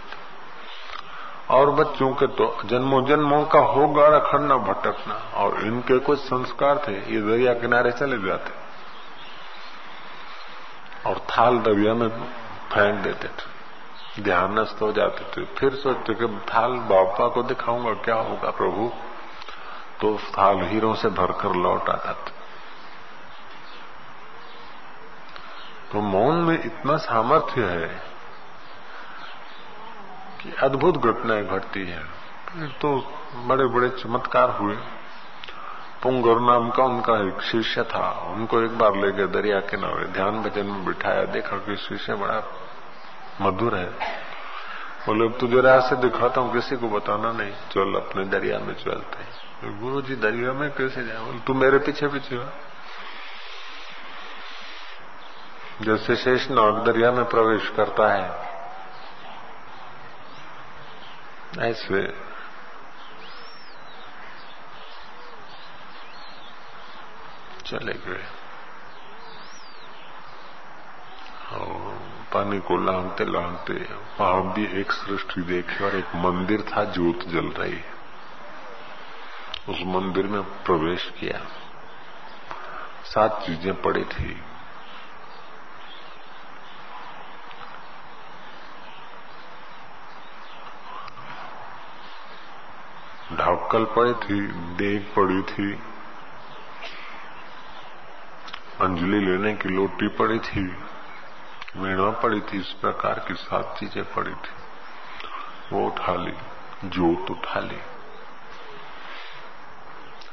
[1.50, 6.92] और बच्चों के तो जन्मों जन्मों का होगा रखना भटकना, और इनके कुछ संस्कार थे,
[6.92, 8.52] ये दरिया किनारे चले जाते।
[11.10, 12.10] और थाल दरिया में
[12.74, 13.57] फेंक देते थे।
[14.20, 18.92] ध्यानस्थ हो जाते थे। फिर सोचते कि थाल बापा को दिखाऊँगा, क्या होगा प्रभु?
[20.02, 22.32] तो थाल हीरों से भरकर लौट आता था।
[25.92, 28.02] तो मौन में इतना सामर्थ्य है
[30.42, 32.04] कि अद्भुत घटनाएँ घटती है।
[32.82, 34.76] तो बड़े बड़े चमत्कार हुए।
[36.04, 40.44] पुंगर नाम का उनका एक शिष्य था। उनको एक बार ले गए दरिया किनारे ध्यान
[40.44, 42.67] भजन में बिठाया, देखा कि शिष्य बड़ा
[43.42, 43.90] मधुर है।
[45.08, 48.74] बोले, अब तुझे राह से दिखाता हूँ, किसी को बताना नहीं। चल, अपने दरिया में
[48.76, 49.18] चलते
[49.80, 52.38] गुरु जी, दरिया में कैसे जाए बोले, तू मेरे पीछे पीछे
[55.82, 58.28] जैसे शेष नाग दरिया में प्रवेश करता है,
[61.64, 62.02] ऐसे
[67.62, 68.26] चले गए।
[71.54, 71.87] और
[72.34, 73.74] पानी को लांगते लांगते
[74.20, 77.82] वहाँ भी एक सृष्टि देखी और एक मंदिर था ज्योत जल रही।
[79.70, 81.40] उस मंदिर में प्रवेश किया।
[83.06, 84.42] सात चीज़ें पड़ी थी।
[93.34, 95.74] ढाकल पड़ी थी देख पड़ी थी।
[98.82, 100.76] अंजलि लेने की लोटी पड़ी थी।
[101.78, 104.54] वीणा पड़ी थी, इस प्रकार की सात चीज़ें पड़ी थी।
[105.72, 106.34] वो उठा ली,
[106.86, 107.80] जोत उठा ली।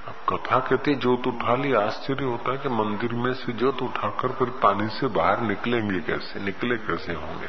[0.09, 4.28] अब कथा कहती, जोत उठा ली, आश्चर्य होता है कि मंदिर में से जोत उठाकर
[4.28, 7.48] फिर पानी से बाहर निकलेंगे कैसे, निकले कैसे होंगे?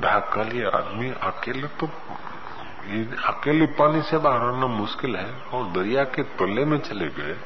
[0.00, 1.86] ढाकल आदमी, अकेले तो
[3.24, 7.36] अकेले पानी से बाहर आना मुश्किल है। और दरिया के तले में चले गए।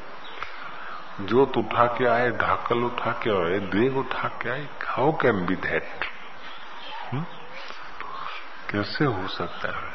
[1.21, 5.55] जोत उठा के आए, ढाकल उठा के आए देव उठा के आए हाउ कैन बी
[5.55, 6.05] दैट।
[8.69, 9.93] कैसे हो सकता है?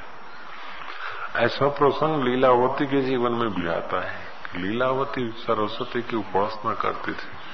[1.45, 7.51] ऐसा प्रसंग लीलावती के जीवन में भी आता है। लीलावती सरस्वती की उपासना करती थी।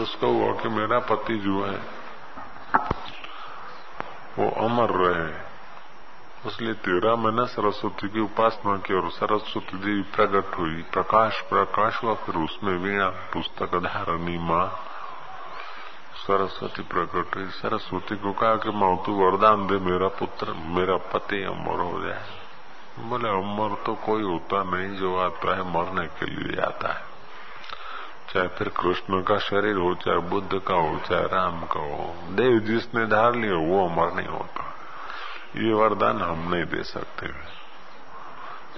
[0.00, 1.80] उसको हुआ कि मेरा पति जो है,
[4.38, 5.45] वो अमर रहे।
[6.46, 12.14] इसलिए तेरह महीना सरस्वती की उपासना की और सरस्वती देवी प्रकट हुई। प्रकाश प्रकाश हुआ,
[12.14, 14.78] फिर उसमें वीणा पुस्तक धारणी माँ
[16.26, 21.42] सरस्वती प्रकट हुई। सरस्वती को कहा कि माँ, तू वरदान दे, मेरा पुत्र, मेरा पति
[21.42, 22.24] अमर हो जाए।
[22.98, 27.02] बोले, अमर तो कोई होता नहीं जो आता है मरने के लिए आता है।
[28.34, 32.58] चाहे फिर कृष्ण का शरीर हो, चाहे बुद्ध का हो, चाहे राम का हो। देव
[32.58, 34.65] जिसने धार लिया, वो अमर नहीं होता।
[35.58, 37.26] ये वरदान हम नहीं दे सकते।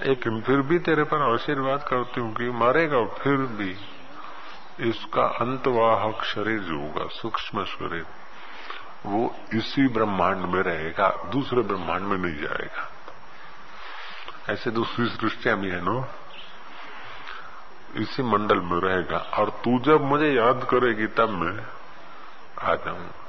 [0.05, 3.75] लेकिन फिर भी तेरे पर आशीर्वाद करती हूँ कि मरेगा फिर भी।
[4.79, 8.05] इसका अंतवाहक शरीर जो होगा, सूक्ष्म शरीर,
[9.05, 12.91] वो इसी ब्रह्मांड में रहेगा, दूसरे ब्रह्मांड में नहीं जाएगा।
[14.53, 16.07] ऐसे दूसरी सृष्टिया भी है नो?
[17.95, 21.65] इसी मंडल में रहेगा। और तू जब मुझे याद करेगी तब मैं
[22.61, 23.28] आ जाऊँगा।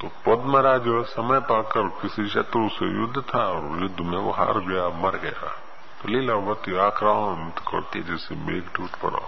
[0.00, 4.88] तो पद्मराज समय पाकर किसी शत्रु से युद्ध था और युद्ध में वो हार गया,
[4.88, 5.48] मर गया।
[6.00, 9.26] तो लीलावती आक्रांत करती जैसे मेघ टूट पड़ा।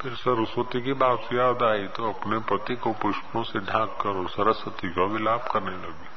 [0.00, 4.28] फिर सरस्वती की बात याद आई तो अपने पति को पुष्पों से ढाक कर और
[4.28, 6.08] सरस्वती का विलाप करने लगी।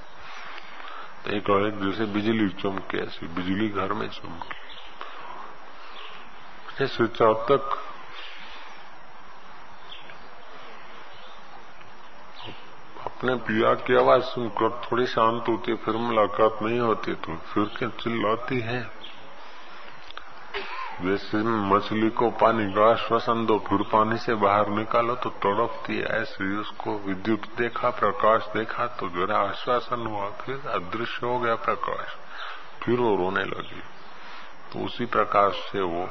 [1.25, 4.55] तो एक और एक जैसे बिजली चमके, ऐसी बिजली घर में चमकी।
[6.79, 7.77] जैसे चातक
[13.19, 17.87] अपने पिया की आवाज़ सुनकर थोड़ी शांत होती, फिर मुलाकात नहीं होती तो फिर क्या
[17.99, 18.79] चिल्लाती है?
[21.01, 26.05] जैसे मछली को पानी का आश्वासन दो, फिर पानी से बाहर निकालो तो तड़पती है।
[26.21, 32.15] ऐसे उसको विद्युत देखा, प्रकाश देखा तो जरा आश्वासन हुआ, फिर अदृश्य हो गया प्रकाश,
[32.83, 33.81] फिर वो रोने लगी।
[34.71, 36.05] तो उसी प्रकाश से वो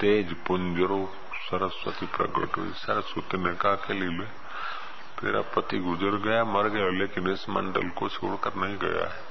[0.00, 1.00] तेज, पुंजरो
[1.40, 4.28] सरस्वती प्रकट हुई। सरस्वती ने कहा के लिए
[5.20, 9.28] तेरा पति गुजर गया, मर गया, लेकिन इस मंडल को छोड़कर नहीं गया है।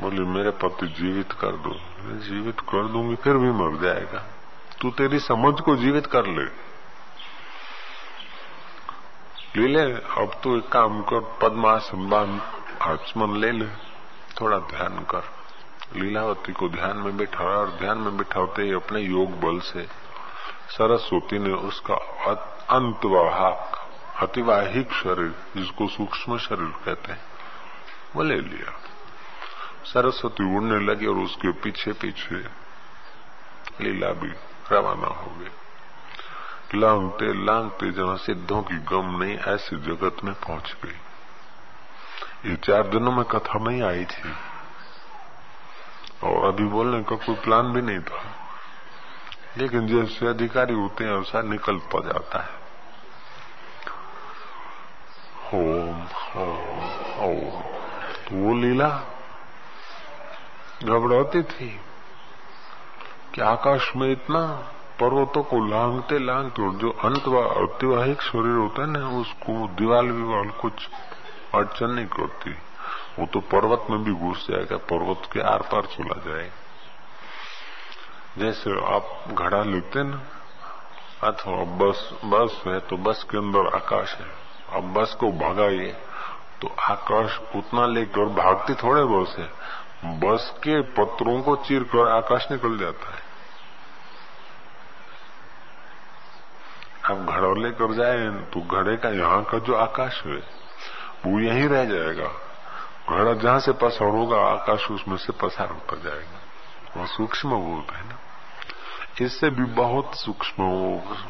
[0.00, 4.24] बोली, मेरे पति जीवित कर दो। जीवित कर दूँगी, फिर भी मर जाएगा।
[4.80, 6.66] तू तेरी समझ को जीवित कर ले।
[9.60, 12.42] ले ले, अब तू एक काम कर पद्मासन बाँध
[12.82, 13.66] आचमन ले ले।
[14.40, 15.36] थोड़ा ध्यान कर।
[15.96, 19.86] लीलावती को ध्यान में बिठाया और ध्यान में बिठाते ही अपने योग बल से
[20.68, 21.94] सरस्वती ने उसका
[22.70, 23.85] अंतवाहक
[24.22, 27.24] अतिवाहिक शरीर, जिसको सूक्ष्म शरीर कहते हैं,
[28.16, 28.72] वो ले लिया।
[29.84, 32.34] सरस्वती उड़ने लगी और उसके पीछे पीछे
[33.80, 34.32] लीला भी
[34.72, 35.48] रवाना हो गई।
[36.78, 40.98] लांगते लांगते जहाँ सिद्धों की गम नहीं, ऐसे जगत में पहुँच गई।
[42.50, 44.32] ये चार दिनों में कथा नहीं आई थी।
[46.24, 48.22] और अभी बोलने का कोई प्लान भी नहीं था।
[49.58, 52.65] लेकिन जैसे अधिकारी होते हैं वैसा निकलता जाता है।
[55.54, 55.98] ओम
[57.22, 57.50] ओम
[58.26, 58.88] तो वो लीला
[60.84, 61.68] घबराती थी
[63.34, 64.40] कि आकाश में इतना
[65.00, 70.88] पर्वतों को लांगते लांगते जो अंत अतिवाहिक शरीर होता है ना, उसको दीवाल विवाल कुछ
[71.54, 72.50] अड़चन नहीं करती।
[73.18, 76.56] वो तो पर्वत में भी घुस जाएगा, पर्वत के आर पार चला जाएगा
[78.38, 80.20] जैसे आप घड़ा लेते ना,
[81.22, 85.92] अथवा बस बस है तो बस के अंदर आकाश है। अब बस को भगाइए।
[86.60, 89.48] तो आकाश उतना लेकर भागती थोड़े बस है
[90.20, 93.24] बस के पत्रों को चीर कर आकाश निकल जाता है।
[97.04, 100.36] अब घड़ा लेकर जाए तो घड़े का यहाँ का जो आकाश है,
[101.26, 102.28] वो यहीं रह जाएगा।
[103.08, 106.40] घड़ा जहाँ से पसार होगा, आकाश उसमें से पसार होता जाएगा।
[106.96, 108.18] वह सूक्ष्म भूत है ना।
[109.20, 110.64] इससे भी बहुत सूक्ष्म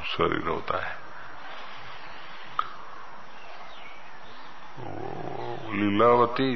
[0.07, 1.06] शरीर होता है।
[4.77, 6.49] लीलावती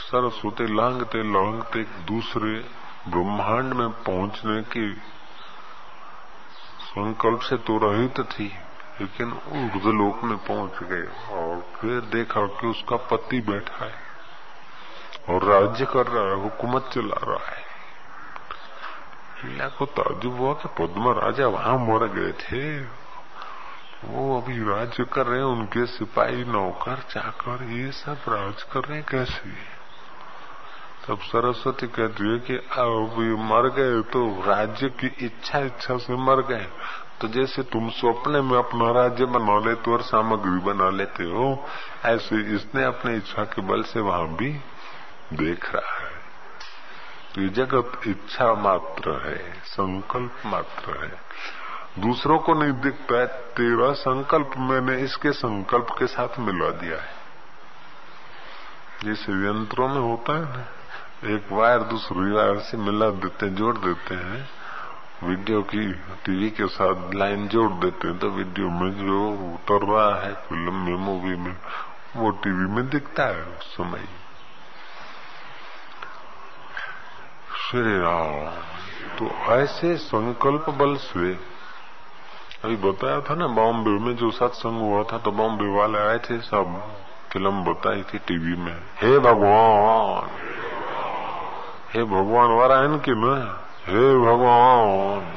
[0.00, 2.52] सरस्वती लांगते लांगते दूसरे
[3.08, 4.92] ब्रह्मांड में पहुँचने की
[6.80, 8.46] संकल्प से तो रहित थी,
[9.00, 13.96] लेकिन ऊर्धलोक में पहुँच गए और फिर देखा कि उसका पति बैठा है
[15.28, 17.62] और राज्य कर रहा है, हुकूमत चला रहा है।
[19.44, 22.62] लीला को ताजुब हुआ कि पद्म राजा वहाँ मर गए थे।
[24.04, 28.98] वो अभी राज्य कर रहे हैं, उनके सिपाही, नौकर, चाकर, ये सब राज कर रहे
[28.98, 29.78] हैं, कैसे?
[31.06, 36.16] तब सरस्वती कहती है कि अब ये मर गए तो राज्य की इच्छा इच्छा से
[36.16, 36.66] मर गए।
[37.20, 41.66] तो जैसे तुम सपने में अपना राज्य बना लेते हो और सामग्री बना लेते हो,
[42.04, 44.50] ऐसे इसने अपने इच्छा के बल से वहाँ भी
[45.32, 46.14] देख रहा है।
[47.34, 51.28] तो ये जगत इच्छा मात्र है, संकल्प मात्र है।
[51.96, 57.16] दूसरों को नहीं दिखता है तेरा संकल्प मैंने इसके संकल्प के साथ मिला दिया है।
[59.04, 60.64] जैसे यंत्रों में होता है ना,
[61.34, 64.48] एक वायर दूसरी वायर से मिला देते हैं, जोड़ देते हैं।
[65.22, 65.92] वीडियो की
[66.24, 69.20] टीवी के साथ लाइन जोड़ देते हैं तो वीडियो में जो
[69.54, 71.56] उतर रहा है, फ़िल्म में, मूवी में,
[72.16, 74.04] वो टीवी में दिखता है उस समय।
[77.60, 78.46] श्री राम
[79.18, 81.32] तो ऐसे संकल्प बल से
[82.64, 86.40] अभी बताया था ना, बॉम्बे में जो सत्संग हुआ था तो बॉम्बे वाले आए थे
[86.40, 86.94] सब।
[87.32, 90.30] फ़िल्म बताई थी टीवी में। हे भगवान!
[91.94, 93.58] हे भगवान वारायण की न?
[93.86, 95.34] हे भगवान!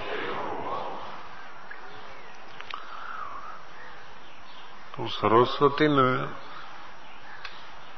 [4.98, 6.26] तो सरस्वती ने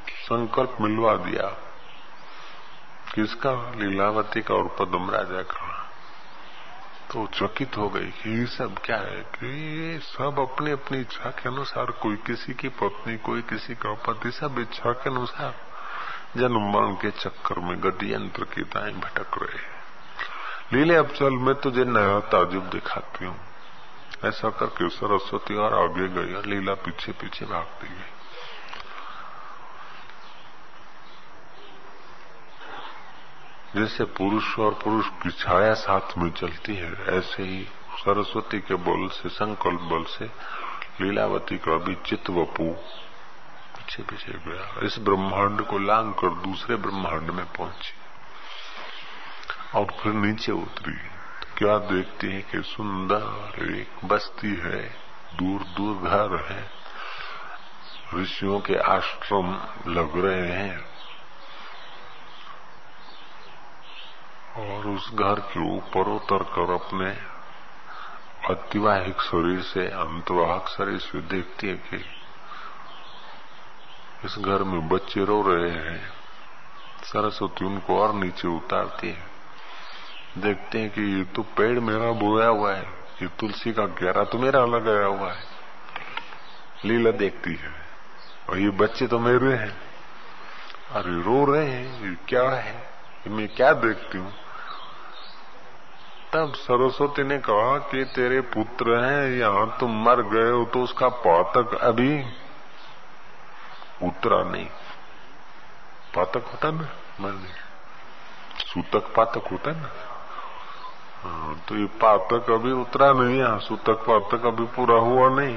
[0.08, 1.46] संकल्प मिलवा दिया।
[3.14, 3.72] किसका?
[3.76, 5.73] लीलावती का और पदम राजा का।
[7.14, 9.20] तो चकित हो गई कि ये सब क्या है?
[9.20, 9.46] कि
[9.78, 14.30] ये सब अपनी अपनी इच्छा के अनुसार, कोई किसी की पत्नी, कोई किसी का पति,
[14.30, 15.54] सब इच्छा के अनुसार
[16.36, 19.84] जन्म मरण के चक्कर में गति यंत्र की दाएँ भटक रहे हैं।
[20.72, 23.40] लीले, अब चल, मैं तुझे नया ताजुब दिखाती हूँ।
[24.24, 28.13] ऐसा करके सरस्वती और आगे गई और लीला पीछे पीछे भागती गई।
[33.76, 39.08] जैसे पुरुष और पुरुष की छाया साथ में चलती है, ऐसे ही सरस्वती के बल
[39.08, 40.24] से, संकल्प बल से,
[41.00, 42.76] लीलावती का भी चित्त वपू
[43.78, 47.94] पीछे पीछे गया। इस ब्रह्मांड को लांग कर दूसरे ब्रह्मांड में पहुँची।
[49.78, 54.96] और फिर नीचे उतरी। तो क्या देखती है कि सुंदर एक बस्ती है
[55.34, 56.70] दूर दूर घर है।
[58.14, 59.46] ऋषियों के आश्रम
[59.92, 60.93] लग रहे हैं।
[64.56, 67.10] और उस घर के ऊपर उतर कर अपने
[68.54, 72.04] अतिवाहिक शरीर से, अंतवाहक शरीर से देखती है कि
[74.24, 76.10] इस घर में बच्चे रो रहे हैं।
[77.02, 79.26] सरस्वती उनको और नीचे उतारती है।
[80.38, 82.84] देखते हैं कि ये तो पेड़ मेरा बोया हुआ है,
[83.22, 85.44] ये तुलसी का गहरा तो मेरा लगाया हुआ है।
[86.84, 87.72] लीला देखती है।
[88.50, 89.76] और ये बच्चे तो मेरे हैं।
[90.90, 92.94] अरे रो रहे हैं, ये क्या है?
[93.26, 94.43] मैं क्या देखती हूँ?
[96.34, 101.08] तब सरस्वती ने कहा कि तेरे पुत्र हैं, यहाँ तुम मर गए हो तो उसका
[101.22, 102.14] पातक अभी
[104.02, 104.66] उतरा नहीं।
[106.14, 106.88] पातक होता ना,
[107.20, 107.52] मरने
[108.64, 109.90] सूतक पातक होता ना।
[111.22, 115.56] हाँ तो ये पातक अभी उतरा नहीं है सूतक पातक अभी पूरा हुआ नहीं।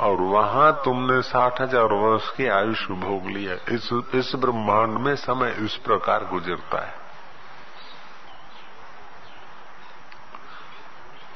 [0.00, 5.56] और वहाँ तुमने साठ हज़ार वर्ष की आयुष भोग लिया। इस इस ब्रह्मांड में समय
[5.60, 6.97] इस प्रकार गुजरता है।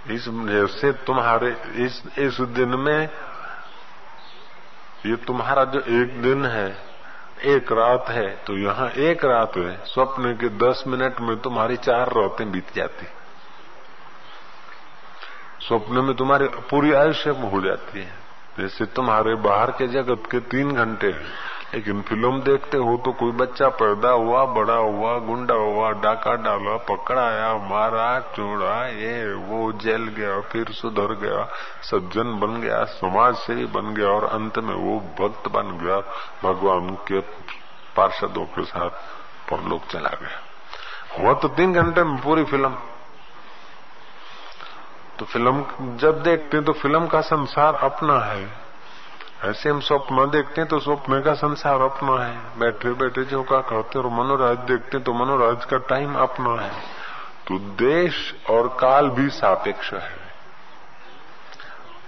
[0.07, 0.25] इस
[0.73, 3.09] से तुम्हारे इस इस दिन में,
[5.07, 6.69] ये तुम्हारा जो एक दिन है,
[7.47, 12.13] एक रात है तो यहाँ एक रात है स्वप्न के दस मिनट में तुम्हारी चार
[12.13, 13.07] रातें बीत जाती।
[15.67, 18.21] स्वप्न में तुम्हारी पूरी आयुष्य हो जाती है।
[18.59, 21.13] जैसे तुम्हारे बाहर के जगत के तीन घंटे
[21.75, 26.77] लेकिन फ़िल्म देखते हो तो कोई बच्चा पैदा हुआ, बड़ा हुआ, गुंडा हुआ, डाका डाला,
[26.77, 31.49] पकड़ाया, मारा चोड़ा ये, वो, जेल गया, फिर सुधर गया,
[31.83, 36.01] सज्जन बन गया, समाज सेवी बन गया और अंत में वो भक्त बन गया।
[36.45, 37.21] भगवान के
[37.97, 38.91] पार्षदों के साथ
[39.51, 40.41] परलोक चला गया।
[41.19, 42.77] हुआ तो तीन घंटे में पूरी फ़िल्म।
[45.19, 45.65] तो फ़िल्म,
[45.97, 48.62] जब देखते हैं तो फ़िल्म का संसार अपना है।
[49.43, 53.61] ऐसे हम स्वप्न देखते हैं तो स्वप्न का संसार अपना है। बैठे बैठे जो का
[53.61, 56.71] कहते और मनोराज देखते हैं तो मनोराज का टाइम अपना है।
[57.49, 60.21] तो देश और काल भी सापेक्ष है।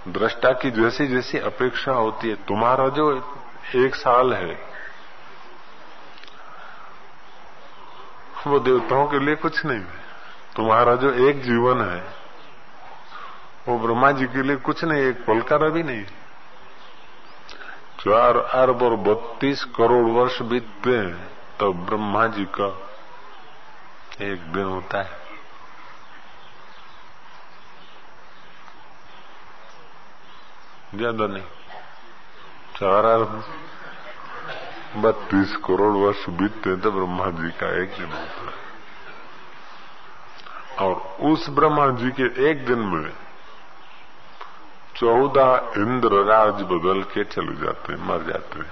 [0.07, 3.11] दृष्टा की जैसी जैसी अपेक्षा होती है। तुम्हारा जो
[3.75, 4.57] एक साल है,
[8.47, 10.03] वो देवताओं के लिए कुछ नहीं है।
[10.55, 12.03] तुम्हारा जो एक जीवन है,
[13.67, 16.03] वो ब्रह्मा जी के लिए कुछ नहीं, एक पल का भी नहीं
[18.05, 21.15] चार अरब और बत्तीस करोड़ वर्ष बीतते हैं
[21.59, 22.67] तो ब्रह्मा जी का
[24.23, 25.23] एक दिन होता है।
[30.95, 31.43] ज़्यादा नहीं,
[32.75, 33.43] चार अरब
[34.97, 38.55] बत्तीस करोड़ वर्ष बीतते हैं तो ब्रह्मा जी का एक दिन होता है।
[40.79, 40.93] और
[41.31, 43.11] उस ब्रह्मा जी के एक दिन में
[44.95, 48.71] चौदह इंद्र राज बदल के चले जाते हैं, मर जाते हैं।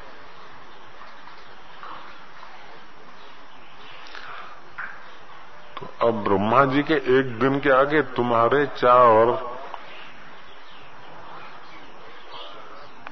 [5.77, 9.53] तो अब ब्रह्मा जी के एक दिन के आगे तुम्हारे चार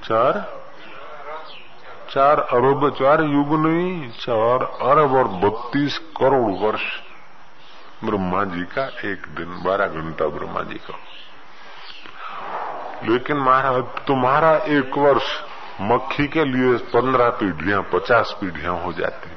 [0.04, 0.62] चार?
[2.10, 6.84] चार अरब, चार युग नहीं चार अरब और बत्तीस करोड़ वर्ष।
[8.04, 10.94] ब्रह्मा जी का एक दिन, बारह घंटा ब्रह्मा जी का।
[13.04, 15.30] लेकिन महाराज, तुम्हारा एक वर्ष
[15.82, 19.32] मक्खी के लिए पंद्रह पीढ़ियाँ, पचास पीढ़ियाँ हो जाती।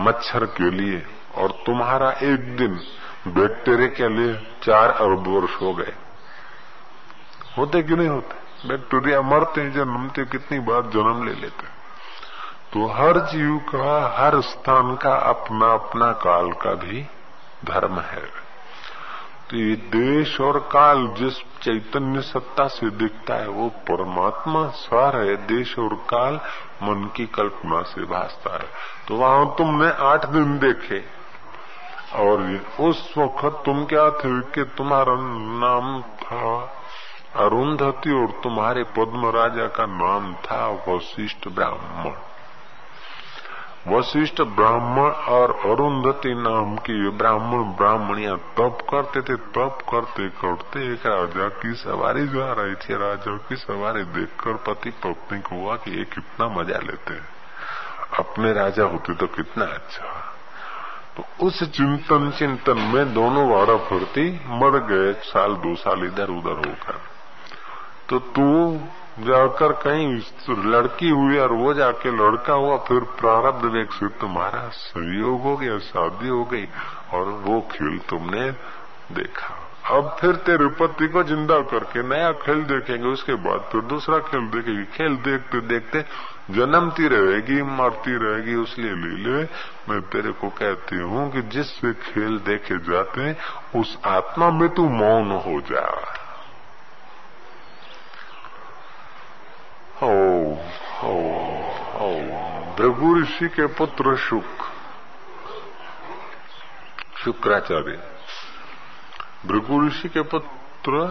[0.00, 1.02] मच्छर के लिए
[1.36, 2.80] और तुम्हारा एक दिन
[3.28, 5.92] बैक्टीरिया के लिए चार अरब वर्ष हो गए।
[7.58, 8.68] होते कि नहीं होते?
[8.68, 11.68] बैक्टीरिया मरते हैं, जन्मते, कितनी बार जन्म ले लेते
[12.72, 17.02] तो हर जीव का, हर स्थान का अपना अपना काल का भी
[17.64, 18.22] धर्म है।
[19.50, 25.36] तो ये देश और काल जिस चैतन्य सत्ता से दिखता है, वो परमात्मा स्वर है,
[25.46, 26.34] देश और काल
[26.82, 28.68] मन की कल्पना से भासता है।
[29.08, 31.02] तो वहाँ तुमने आठ दिन देखे,
[32.14, 32.42] और
[32.80, 35.14] उस वक्त तुम क्या थे कि तुम्हारा
[35.60, 36.76] नाम था
[37.36, 42.29] अरुंधति और तुम्हारे पद्म राजा का नाम था वशिष्ठ ब्राह्मण।
[43.88, 51.06] वशिष्ठ ब्राह्मण और अरुंधति नाम की ब्राह्मण ब्राह्मणिया तप करते थे, तप करते करते एक
[51.06, 55.90] राजा की सवारी जा रही थी। राजा की सवारी देखकर पति पत्नी को हुआ कि
[55.90, 57.28] ये कितना मज़ा लेते हैं।
[58.18, 60.36] अपने राजा होते तो कितना अच्छा।
[61.16, 66.68] तो उस चिंतन चिंतन में दोनों वाड़ा फुर्ती मर गए, साल दो साल इधर उधर
[66.68, 67.00] होकर।
[68.08, 68.80] तो तू
[69.20, 70.20] जाकर कहीं
[70.66, 75.78] लड़की हुई और वो जाके लड़का हुआ, फिर प्रारब्ध वेग से तुम्हारा संयोग हो गया,
[75.78, 76.66] शादी हो गई,
[77.14, 78.50] और वो खेल तुमने
[79.12, 79.56] देखा।
[79.90, 84.46] अब फिर तेरे पति को ज़िंदा करके नया खेल देखेंगे, उसके बाद फिर दूसरा खेल
[84.46, 86.04] देखेंगे खेल देखते देखते
[86.50, 89.42] जन्मती रहेगी, मरती रहेगी, उसलिए ले
[89.88, 93.32] मैं तेरे को कहती हूँ कि जिससे खेल देखे जाते
[93.80, 95.86] उस आत्मा में तू मौन हो जा।
[102.76, 104.62] भृगु ऋषि के पुत्र शुक
[107.24, 107.98] शुक्राचार्य
[109.46, 111.02] भृगु ऋषि के पुत्र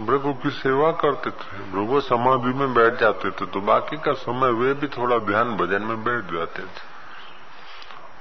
[0.00, 4.52] भृगु की सेवा करते थे भृगु समाधि में बैठ जाते थे तो बाकी का समय
[4.52, 6.92] वे भी थोड़ा ध्यान भजन में बैठ जाते थे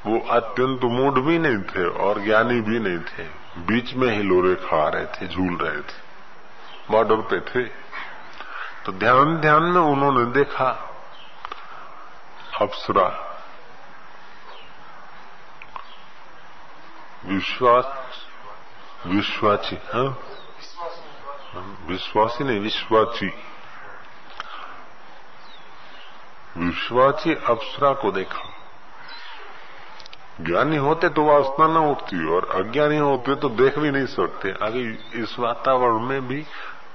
[0.05, 3.27] वो अत्यंत मूड भी नहीं थे और ज्ञानी भी नहीं थे
[3.65, 7.82] बीच में ही लोरे खा रहे थे झूल रहे थे बॉर्डर पे थे
[8.86, 10.69] तो ध्यान ध्यान में उन्होंने देखा
[12.61, 13.29] अप्सरा।
[17.25, 18.03] विश्वास
[19.07, 20.19] विश्वाची हाँ?
[21.86, 23.34] विश्वासी नहीं, विश्वाची।
[26.57, 28.41] विश्वाची अप्सरा को देखा।
[30.41, 34.81] ज्ञानी होते तो वासना न उठती, और अज्ञानी होते तो देख भी नहीं सकते। आगे
[35.23, 36.45] इस वातावरण में भी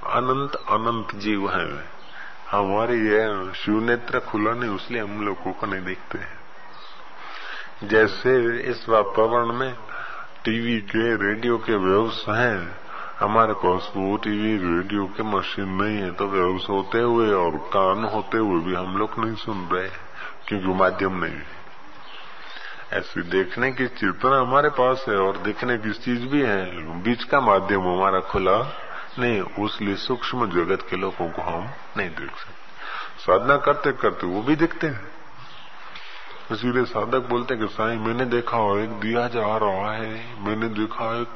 [0.07, 1.67] अनंत अनंत जीव है
[2.51, 8.87] हमारे ये शिव नेत्र खुला नहीं, उसलिए हम लोगों को नहीं देखते हैं। जैसे इस
[8.89, 9.73] वातावरण में
[10.45, 12.77] टीवी के, रेडियो के व्यवसाय हैं,
[13.19, 18.03] हमारे पास वो टीवी, रेडियो के मशीन नहीं है तो व्यवसाय होते हुए और कान
[18.03, 19.89] होते हुए भी हम लोग नहीं सुन रहे
[20.47, 21.57] क्योंकि माध्यम नहीं है।
[22.93, 26.61] ऐसी देखने की चेतना हमारे पास है और देखने की चीज़ भी है,
[27.03, 28.61] बीच का माध्यम हमारा खुला।
[29.19, 32.69] नहीं उसलिए सूक्ष्म जगत के लोगों को हम नहीं देख सकते।
[33.19, 35.11] साधना करते करते वो भी दिखते हैं।
[36.51, 41.21] इसीलिए साधक बोलते हैं कि, साई, मैंने देखा एक दिया जा रहा है। मैंने देखा
[41.21, 41.27] एक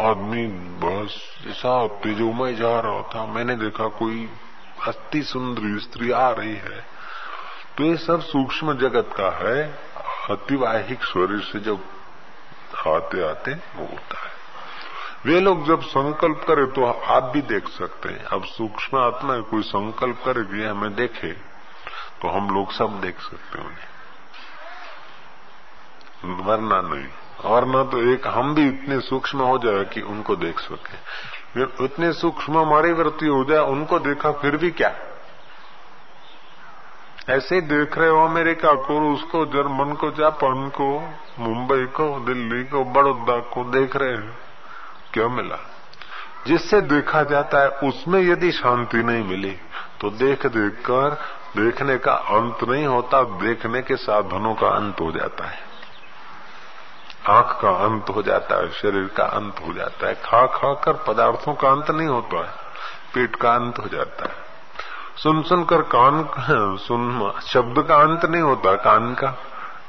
[0.00, 4.30] आदमी बस ऐसा तेजोमय जा रहा था। मैंने देखा कोई
[4.86, 6.86] अति सुंदर स्त्री आ रही है।
[7.76, 9.78] तो ये सब सूक्ष्म जगत का है।
[10.30, 11.84] अतिवाहिक शरीर से जब
[12.88, 14.29] आते आते वो होता है।
[15.26, 19.62] वे लोग जब संकल्प करे तो आप भी देख सकते हैं। अब सूक्ष्म आत्मा कोई
[19.62, 21.32] संकल्प करे कि हमें देखे
[22.22, 23.88] तो हम लोग सब देख सकते हैं उन्हें।
[26.46, 27.06] वरना नहीं।
[27.44, 32.12] और न तो एक हम भी इतने सूक्ष्म हो जाए कि उनको देख सके। इतने
[32.12, 34.94] सूक्ष्म हमारी वृत्ति हो जाए, उनको देखा फिर भी क्या?
[37.28, 42.64] ऐसे ही देख रहे हो अमेरिका को, उसको, जर्मन को, जापान को, मुंबई को, दिल्ली
[42.64, 44.49] को, बड़ौदा को देख रहे हैं।
[45.14, 45.58] क्या मिला?
[46.46, 49.56] जिससे देखा जाता है उसमें यदि शांति नहीं मिली
[50.00, 51.18] तो देख देख कर
[51.56, 55.58] देखने का अंत नहीं होता, देखने के साधनों का अंत हो जाता है।
[57.28, 60.92] आँख का अंत हो जाता है, शरीर का अंत हो जाता है। खा खा कर
[60.92, 62.54] पदार्थों का अंत नहीं होता है,
[63.14, 64.36] पेट का अंत हो जाता है।
[65.16, 66.28] सुन सुनकर कान,
[66.78, 69.28] सुन, शब्द का अंत नहीं होता, कान का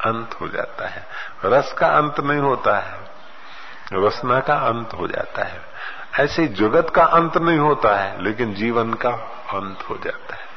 [0.06, 1.06] अंत हो जाता है।
[1.46, 3.11] रस का अंत नहीं होता है
[3.94, 5.62] रसना का अंत हो जाता है।
[6.20, 9.10] ऐसे जगत का अंत नहीं होता है, लेकिन जीवन का
[9.54, 10.52] अंत हो जाता है।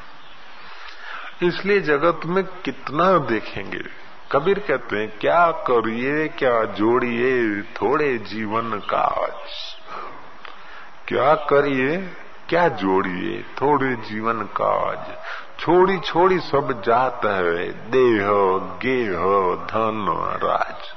[1.49, 3.83] इसलिए जगत में कितना देखेंगे।
[4.33, 9.51] कबीर कहते हैं, क्या करिए, क्या जोड़िए, थोड़े जीवन काज
[11.09, 11.97] क्या करिए,
[12.49, 15.17] क्या जोड़िए, थोड़े जीवन काज
[15.59, 18.29] छोड़ी छोड़ी सब जात है, देह,
[18.83, 19.21] गेह,
[19.67, 20.07] धन,
[20.43, 20.94] राज।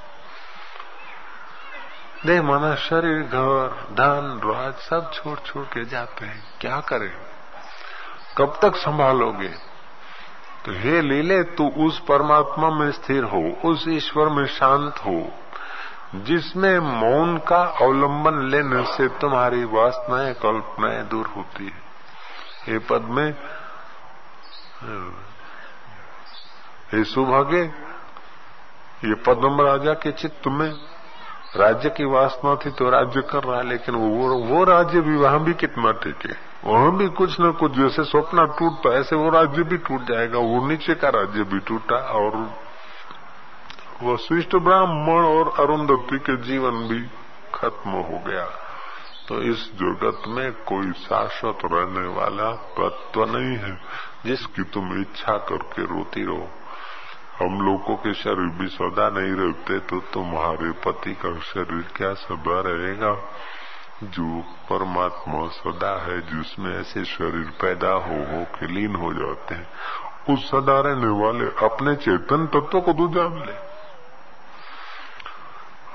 [2.26, 7.12] देह माना शरीर, घर, धन, राज, सब छोड़ छोड़ के जाते हैं। क्या करें?
[8.38, 9.48] कब तक संभालोगे?
[10.66, 15.32] तो हे लीले, तू उस परमात्मा में स्थिर हो, उस ईश्वर में शांत हो,
[16.16, 21.88] जिसमें मौन का अवलंबन लेने से तुम्हारी वासनाएँ, कल्पनाएँ दूर होती है।
[22.74, 23.32] ये पद में
[26.92, 27.64] हे सुभागे,
[29.08, 30.97] ये पद्म राजा के चित्त में
[31.56, 35.44] राज्य की वासना थी तो राज्य कर रहा है, लेकिन वो वो राज्य भी, वहाँ
[35.44, 39.78] भी कितना टिके वहाँ भी कुछ न कुछ, जैसे स्वप्न टूटता, ऐसे वो राज्य भी
[39.78, 46.36] टूट जाएगा। वो नीचे का राज्य भी टूटा और वो वशिष्ठ ब्राह्मण और अरुंधति के
[46.38, 47.00] जीवन भी
[47.56, 48.46] खत्म हो गया।
[49.28, 53.78] तो इस जगत में कोई शाश्वत रहने वाला तत्व नहीं है,
[54.26, 56.50] जिसकी तुम इच्छा करके रोती रहो।
[57.40, 62.60] हम लोगों के शरीर भी सदा नहीं रहते तो तुम्हारे पति का शरीर क्या सदा
[62.60, 63.18] रहेगा?
[64.04, 69.68] जो परमात्मा सदा है, जिसमें ऐसे शरीर पैदा हो हो के लीन हो जाते हैं,
[70.34, 73.68] उस सदा रहने वाले अपने चेतन तत्व को तो जान ले।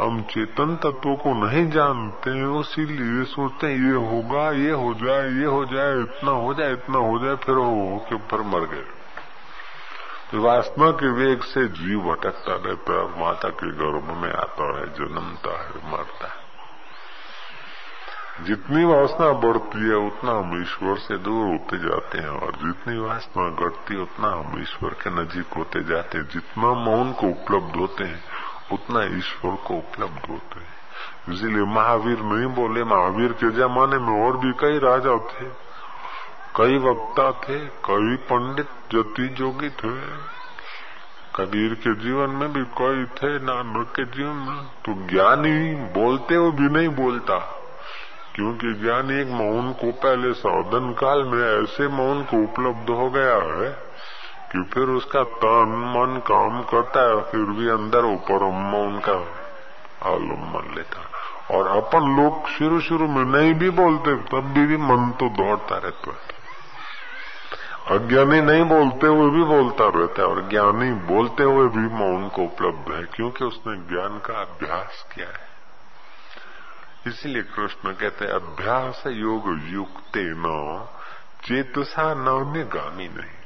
[0.04, 5.44] हम चेतन तत्व को नहीं जानते इसीलिए सोचते हैं, ये होगा, ये हो जाए, ये
[5.44, 9.01] हो जाए, इतना हो जाए, इतना हो जाए, फिर हो के ऊपर मर गए।
[10.34, 15.62] वासना के वेग से जीव भटकता रहता है माता के गर्भ में आता है जन्मता
[15.62, 16.42] है, मरता है।
[18.44, 23.50] जितनी वासना बढ़ती है, उतना हम ईश्वर से दूर होते जाते हैं, और जितनी वासना
[23.50, 28.04] घटती है, उतना हम ईश्वर के नजीक होते जाते हैं। जितना मौन को उपलब्ध होते
[28.04, 28.24] हैं,
[28.72, 30.72] उतना ईश्वर को उपलब्ध होते हैं।
[31.34, 35.61] इसीलिए महावीर नहीं बोले, महावीर के जमाने में और भी कई राजा थे।
[36.56, 40.00] कई वक्ता थे कई पंडित जति जोगी थे।
[41.36, 46.50] कबीर के जीवन में भी कोई थे नानक के जीवन में। तो ज्ञानी बोलते हुए
[46.50, 47.58] भी नहीं बोलता।
[48.34, 53.36] क्योंकि ज्ञानी एक मौन को पहले साधन काल में ऐसे मौन को उपलब्ध हो गया
[53.36, 53.70] है
[54.52, 59.12] कि फिर उसका तन मन काम करता है फिर भी अंदर ऊपर मौन का
[60.10, 61.02] आलंबन लेता
[61.56, 65.76] और अपन लोग शुरू शुरू में नहीं भी बोलते तब भी, भी मन तो दौड़ता
[65.78, 66.41] रहता है।
[67.90, 72.42] अज्ञानी नहीं बोलते हुए भी बोलता रहता है, और ज्ञानी बोलते हुए भी मौन को
[72.42, 75.52] उपलब्ध है, क्योंकि उसने ज्ञान का अभ्यास किया है।
[77.06, 80.86] इसलिए कृष्ण कहते हैं, अभ्यास योग युक्त न,
[81.44, 83.42] चेतसा न अन्य गामी नहीं।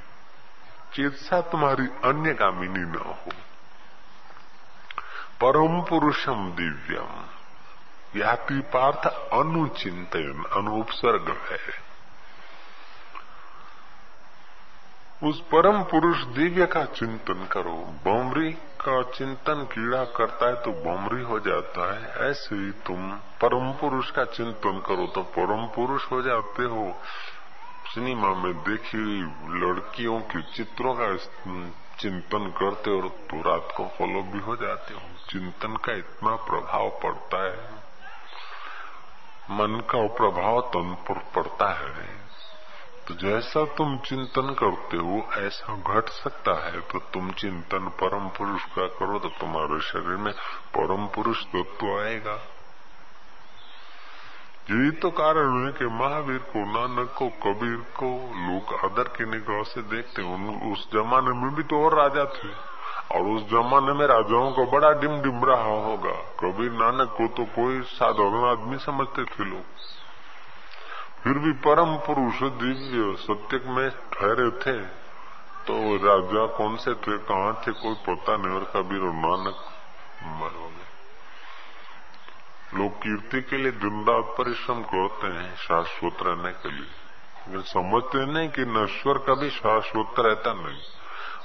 [0.95, 3.33] चेतसा तुम्हारी अन्य गामिनी न हो।
[5.41, 7.25] परम पुरुषम दिव्यम।
[8.21, 11.86] याति पार्थ अनुचिंतन अनुपसर्ग है।
[15.27, 21.23] उस परम पुरुष दिव्य का चिंतन करो। बमरी का चिंतन कीड़ा करता है तो बमरी
[21.23, 23.11] हो जाता है। ऐसे ही तुम
[23.43, 26.85] परम पुरुष का चिंतन करो तो परम पुरुष हो जाते हो।
[27.87, 29.23] सिनेमा में देखी हुई
[29.61, 31.09] लड़कियों के चित्रों का
[31.99, 35.01] चिंतन करते हो तो रात को फॉलो भी हो जाते हो।
[35.31, 37.85] चिंतन का इतना प्रभाव पड़ता है।
[39.51, 42.26] मन का प्रभाव तन पर पड़ता है।
[43.09, 48.65] तो जैसा तुम चिंतन करते हो, ऐसा घट सकता है। तो तुम चिंतन परम पुरुष
[48.65, 50.33] का करो तो तुम्हारे शरीर में
[50.77, 52.39] परम पुरुष तत्व आएगा।
[54.71, 58.09] यही तो कारण है कि महावीर को, नानक को, कबीर को
[58.47, 62.77] लोग आदर की निगाह से देखते उन उस जमाने में भी तो और राजा थे।
[63.15, 67.45] और उस जमाने में राजाओं को बड़ा डिम डिम रहा होगा। कबीर, नानक को तो
[67.45, 69.63] कोई साधारण आदमी समझते थे लोग।
[71.27, 74.75] फिर भी परम पुरुष दिव्य सत्य में ठहरे थे
[75.67, 79.57] तो राजा कौन से थे, कहाँ थे, कोई पता नहीं, और कबीर और नानक
[80.35, 80.89] मर हो गए।
[82.73, 86.87] लोग कीर्ति के लिए दिन रात परिश्रम करते हैं शाश्वत रहने के लिए।
[87.49, 90.81] लेकिन समझते नहीं कि नश्वर कभी शाश्वत रहता नहीं,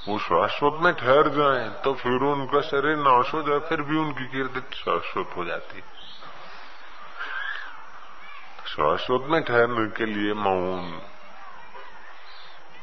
[0.08, 4.26] वो शाश्वत में ठहर जाए तो फिर उनका शरीर नाश हो जाए, फिर भी उनकी
[4.28, 5.84] कीर्ति शाश्वत हो जाती है।
[8.72, 11.02] शाश्वत में ठहरने के लिए मौन।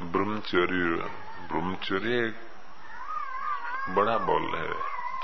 [0.02, 1.02] ब्रह्मचर्य
[1.52, 2.34] ब्रह्मचर्य
[3.94, 4.74] बड़ा बल है।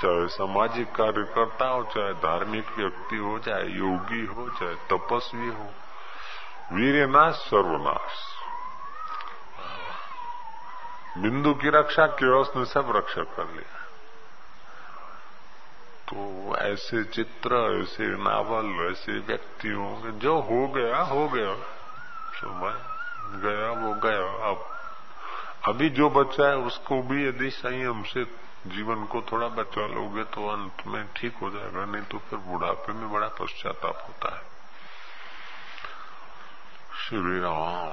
[0.01, 5.71] चाहे सामाजिक कार्यकर्ता हो, चाहे धार्मिक व्यक्ति हो, चाहे योगी हो, चाहे तपस्वी हो।
[6.73, 8.13] वीरनाश सर्वनाश।
[11.17, 13.86] बिंदु की रक्षा केवस ने सब रक्षा कर लिया।
[16.13, 21.55] तो ऐसे चित्र, ऐसे नावल, ऐसे व्यक्तियों जो हो गया हो गया।
[22.35, 22.81] समय
[23.39, 24.65] गया, वो गया। अब,
[25.67, 28.23] अभी जो बचा है, उसको भी यदि संयम से
[28.67, 32.93] जीवन को थोड़ा बचा लोगे तो अंत में ठीक हो जाएगा। नहीं तो फिर बुढ़ापे
[32.93, 34.41] में बड़ा पश्चाताप होता है।
[37.09, 37.91] श्री राम।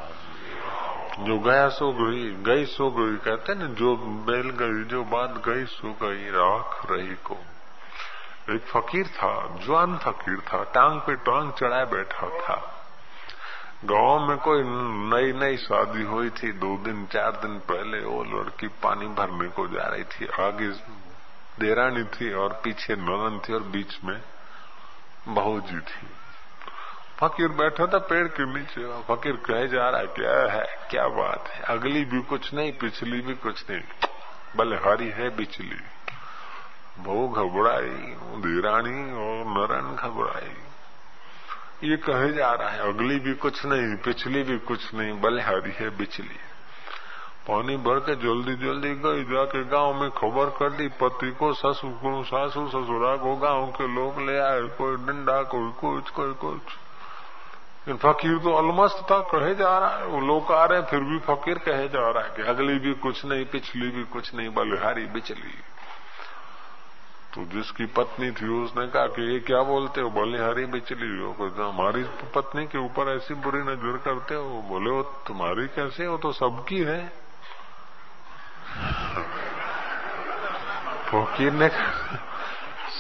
[1.24, 5.64] जो गया, सो गई गई, सो गई। कहते ना, जो बैल गई, जो बात गई,
[5.64, 7.36] सो गई। राख रही को।
[8.50, 12.70] एक फकीर था, जवान फकीर था, टांग पे टांग चढ़ाए बैठा था।
[13.84, 14.62] गाँव में कोई
[15.10, 19.66] नई नई शादी हुई थी, दो दिन, चार दिन पहले वो लड़की पानी भरने को
[19.68, 20.68] जा रही थी। आगे
[21.60, 24.22] देरानी थी और पीछे नलन थी और बीच में
[25.28, 26.06] बहू जी थी।
[27.20, 30.86] फकीर बैठा था पेड़ के नीचे। फकीर कहे, जा रहा है, क्या है?
[30.90, 31.62] क्या बात है?
[31.62, 33.82] अगली भी कुछ नहीं, पिछली भी कुछ नहीं।
[34.56, 35.93] भले हरी है, बिचली।
[36.98, 40.52] वो घबराई, धीरानी और नरन घबराई।
[41.90, 45.96] ये कहे जा रहा है, अगली भी कुछ नहीं, पिछली भी कुछ नहीं, बलिहारी है
[45.96, 46.38] बिचली।
[47.48, 52.24] पानी भर के जल्दी जल्दी गई, जाके गाँव में खबर कर दी पति को ससुर
[52.24, 56.60] सासू ससुरा को गाँव के लोग ले आए, कोई डंडा, कोई कुछ कोई कुछ।
[57.88, 61.18] फकीर तो अलमस्त था, कहे जा रहा है, वो लोग आ रहे हैं, फिर भी
[61.18, 65.06] फकीर कहे जा रहा है कि अगली भी कुछ नहीं, पिछली भी कुछ नहीं, बलिहारी,
[65.06, 65.54] बिचली।
[67.34, 70.10] तो जिसकी पत्नी थी, उसने कहा कि ये क्या बोलते हो?
[70.10, 71.32] बोले, हरी बिचली हो
[71.70, 74.62] हमारी पत्नी के ऊपर ऐसी बुरी नज़र करते हो?
[74.62, 76.16] बोले, वो तुम्हारी कैसे हो?
[76.16, 77.12] तो सबकी है।
[81.10, 81.68] फकीर ने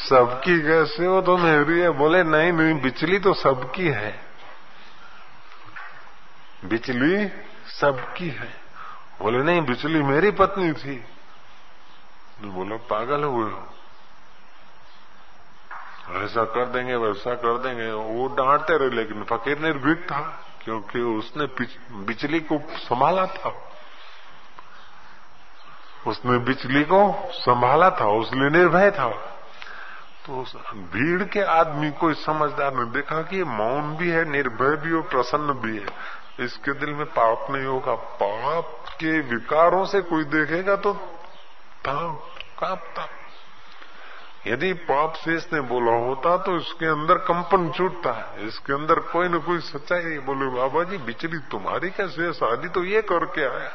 [0.08, 1.20] सबकी कैसे हो?
[1.20, 4.20] तो मेरी है। बोले, नहीं नहीं बिचली तो सबकी है।
[6.64, 7.28] बिचली
[7.80, 8.56] सबकी है?
[9.22, 10.96] बोले, नहीं, बिचली मेरी पत्नी थी।
[12.42, 13.73] तो बोला, पागल हुए हो।
[16.10, 20.20] ऐसा कर देंगे, वैसा कर देंगे। वो डांटते रहे, लेकिन फकीर निर्भीक था,
[20.64, 21.46] क्योंकि उसने
[22.04, 23.54] बिचली को संभाला था।
[26.06, 29.08] उसने बिचली को संभाला था, उसलिए निर्भय था।
[30.26, 30.44] तो
[30.74, 35.02] भीड़ के आदमी को इस समझदार ने देखा कि मौन भी है, निर्भय भी और
[35.02, 35.88] प्रसन्न भी है।
[36.40, 40.92] इसके दिल में पाप नहीं होगा। पाप के विकारों से कोई देखेगा तो
[41.88, 43.06] कांपता।
[44.46, 49.28] यदि पाप शेष ने बोला होता तो इसके अंदर कंपन छूटता। है इसके अंदर कोई
[49.28, 53.72] न कोई सच्चाई बोले, बाबा जी, बिचली तुम्हारी कैसे शादी तो ये करके आया।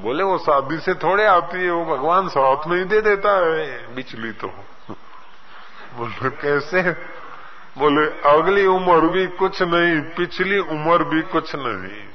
[0.00, 3.94] बोले, वो शादी से थोड़े आती है, वो भगवान साथ में ही दे देता है।
[3.94, 4.48] बिचली तो।
[5.96, 6.82] बोले, कैसे?
[7.78, 12.13] बोले, अगली उम्र भी कुछ नहीं, पिछली उम्र भी कुछ नहीं।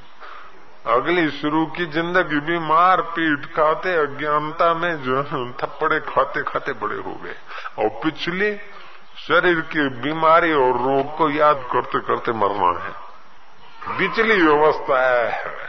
[0.86, 5.24] अगली शुरू की ज़िंदगी भी मार पीट खाते अज्ञानता में जो
[5.54, 7.36] थप्पड़े खाते खाते बड़े हो गए।
[7.80, 8.56] और पिछली
[9.18, 12.94] शरीर की बीमारी और रोग को याद करते करते मरना है।
[13.98, 15.68] पिछली व्यवस्था है।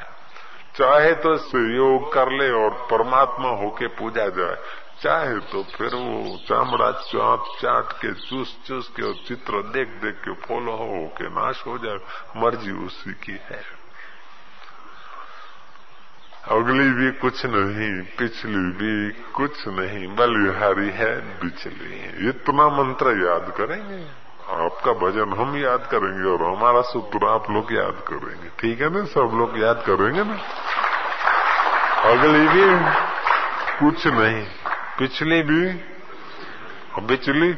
[0.77, 1.35] चाहे तो
[1.69, 4.57] योग कर ले और परमात्मा होके पूजा जाए।
[5.03, 10.15] चाहे तो फिर वो चामड़ा चाट चाट के, चूस चूस के और चित्र देख देख
[10.15, 11.99] के फॉलो हो के नाश हो जाए।
[12.37, 13.80] मर्ज़ी उसी की है।
[16.49, 23.53] अगली भी कुछ नहीं, पिछली भी कुछ नहीं बलिहारी है, बिचली है। इतना मंत्र याद
[23.57, 24.01] करेंगे।
[24.65, 29.05] आपका भजन हम याद करेंगे और हमारा सूत्र आप लोग याद करेंगे। ठीक है ना?
[29.05, 30.39] सब लोग याद करेंगे ना?
[32.11, 32.65] अगली भी
[33.81, 34.47] कुछ नहीं,
[34.99, 35.63] पिछली भी
[36.95, 37.53] और बिचली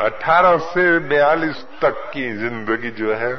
[0.00, 3.34] अठारह से बयालीस तक की ज़िंदगी जो है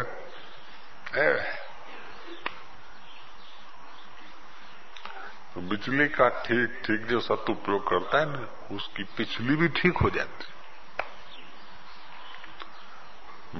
[5.54, 10.10] तो बिजली का ठीक ठीक जो सदुपयोग करता है ना, उसकी पिछली भी ठीक हो
[10.10, 10.52] जाती है।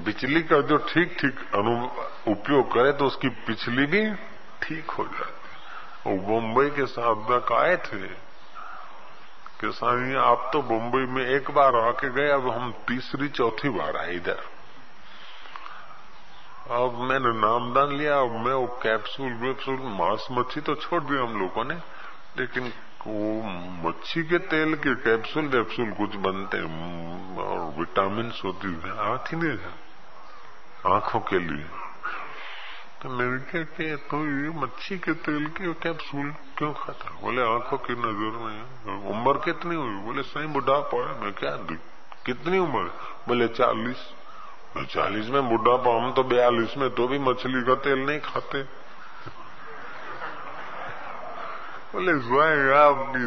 [0.04, 1.36] बिजली का जो ठीक ठीक
[2.28, 4.02] उपयोग करे तो उसकी पिछली भी
[4.62, 8.06] ठीक हो जाती और मुंबई के साधक आए थे
[9.64, 13.96] कि स्वामी आप तो मुंबई में एक बार आके गए, अब हम तीसरी, चौथी बार
[13.96, 14.42] आए इधर।
[16.70, 21.40] अब मैंने नामदान लिया, अब मैं वो कैप्सूल वेप्सूल मांस मच्छी तो छोड़ दिया हम
[21.40, 21.74] लोगों ने।
[22.38, 22.72] लेकिन
[23.06, 23.42] वो
[23.88, 26.58] मच्छी के तेल के कैप्सूल वेप्सूल कुछ बनते
[27.42, 29.58] और विटामिन होती आती नहीं
[30.94, 31.81] आँखों के लिए।
[33.02, 33.08] तो
[33.50, 37.18] क्या किया तो ये मच्छी के तेल के कैप्सूल क्यों खाता?
[37.22, 38.58] बोले, आँखों की नज़र में।
[39.10, 39.94] उम्र कितनी हुई?
[39.96, 41.50] बोले, सही बुढ़ापा है। मैं क्या
[42.26, 42.82] कितनी उम्र
[43.28, 43.96] बोले, चालीस।
[44.90, 48.62] चालीस में बुढ़ापा, हम तो बयालीस में तो भी मछली का तेल नहीं खाते।
[51.92, 52.12] बोले
[52.74, 53.24] आपकी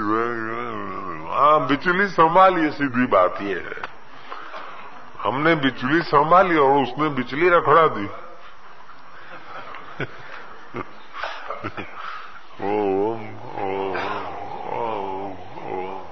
[1.33, 3.81] हाँ बिचली संभालिए सीधी बात ये है।
[5.19, 8.24] हमने बिचली संभाली और उसने बिचली रखड़ा दी।
[11.65, 13.21] ओम
[13.61, 13.95] ओम
[14.73, 15.31] ओम
[15.67, 16.03] ओम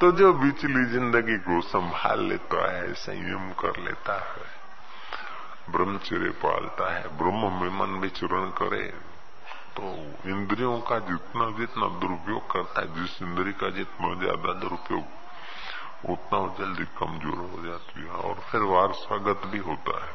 [0.00, 4.46] तो जो बिचली ज़िंदगी को संभाल लेता है, संयम कर लेता है,
[5.70, 8.86] ब्रह्मचर्य पालता है, ब्रह्म में मन विचरण करे
[9.76, 9.82] तो
[10.30, 15.04] इंद्रियों का जितना जितना दुरुपयोग करता है, जिस इंद्री का जितना ज़्यादा दुरुपयोग,
[16.10, 20.12] उतना जल्दी कमज़ोर हो जाती है, और फिर वारसागत भी होता है।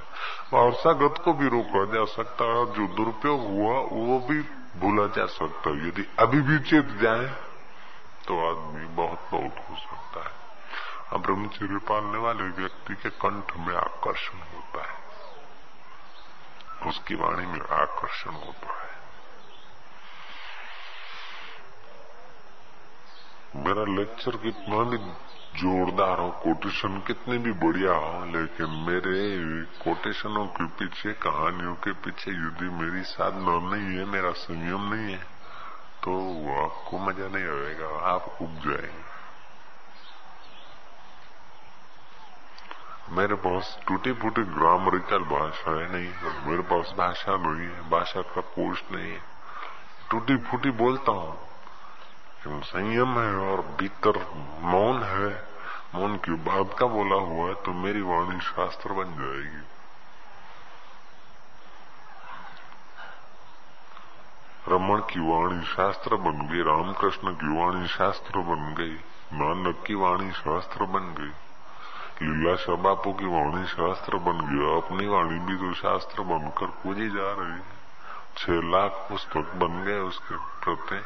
[0.54, 4.40] वारसागत को भी रोका जा सकता है जो दुरुपयोग हुआ, वो भी
[4.76, 7.26] भूला जा सकता है। यदि अभी भी चेत जाए
[8.28, 14.38] तो आदमी बहुत बहुत हो सकता है। ब्रह्मचर्य पालने वाले व्यक्ति के कंठ में आकर्षण
[14.38, 15.00] होता है।
[16.88, 18.99] उसकी वाणी में आकर्षण होता है।
[23.56, 24.97] मेरा लेक्चर कितना भी
[25.60, 32.32] जोरदार हो कोटेशन कितने भी बढ़िया हो, लेकिन मेरे कोटेशनों के पीछे, कहानियों के पीछे
[32.32, 35.24] यदि मेरी साधना नहीं है, मेरा संयम नहीं है
[36.04, 36.14] तो
[36.60, 39.08] आपको मज़ा नहीं आएगा, आप उग जाएँगे।
[43.12, 46.10] मेरे पास टूटी फूटी ग्रामरिकल भाषा है नहीं
[46.47, 49.22] मेरे पास भाषा नहीं है, भाषा का कोष नहीं है।
[50.12, 51.38] टूटी फूटी बोलता हूँ
[52.42, 54.18] संयम है और भीतर
[54.64, 55.30] मौन है।
[55.96, 59.62] मौन की बात का बोला हुआ है तो मेरी वाणी शास्त्र बन जाएगी।
[64.68, 68.96] रमन की वाणी शास्त्र बन गई, रामकृष्ण की वाणी शास्त्र बन गई,
[69.34, 71.32] नानक की वाणी शास्त्र बन गई
[72.22, 77.32] लीलाशाह बापू की वाणी शास्त्र बन गया अपनी वाणी भी तो शास्त्र बनकर पूजी जा
[77.34, 77.78] रही है।
[78.38, 81.02] छह लाख पुस्तक बन गए उसके प्रति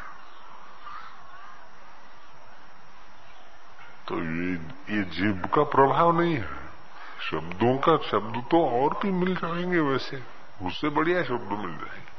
[4.08, 4.52] तो ये
[4.96, 6.64] ये जीव का प्रभाव नहीं है।
[7.30, 10.22] शब्दों का शब्द तो और भी मिल जाएँगे वैसे।
[10.62, 12.14] उससे बढ़िया शब्द मिल जाएँगे।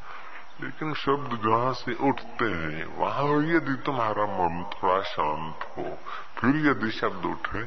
[0.63, 5.97] लेकिन शब्द जहाँ से उठते हैं, वहाँ यदि तुम्हारा मन थोड़ा शांत हो,
[6.37, 7.63] फिर यदि शब्द उठे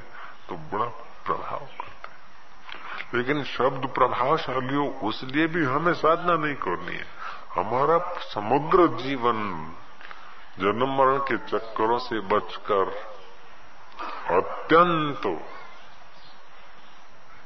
[0.49, 0.85] तो बड़ा
[1.27, 7.07] प्रभाव करते लेकिन शब्द प्रभावशाली हो उसलिए भी हमें साधना नहीं करनी है।
[7.55, 9.39] हमारा समग्र जीवन,
[10.59, 13.18] जन्म मरण के चक्करों से बचकर
[14.31, 15.23] अत्यंत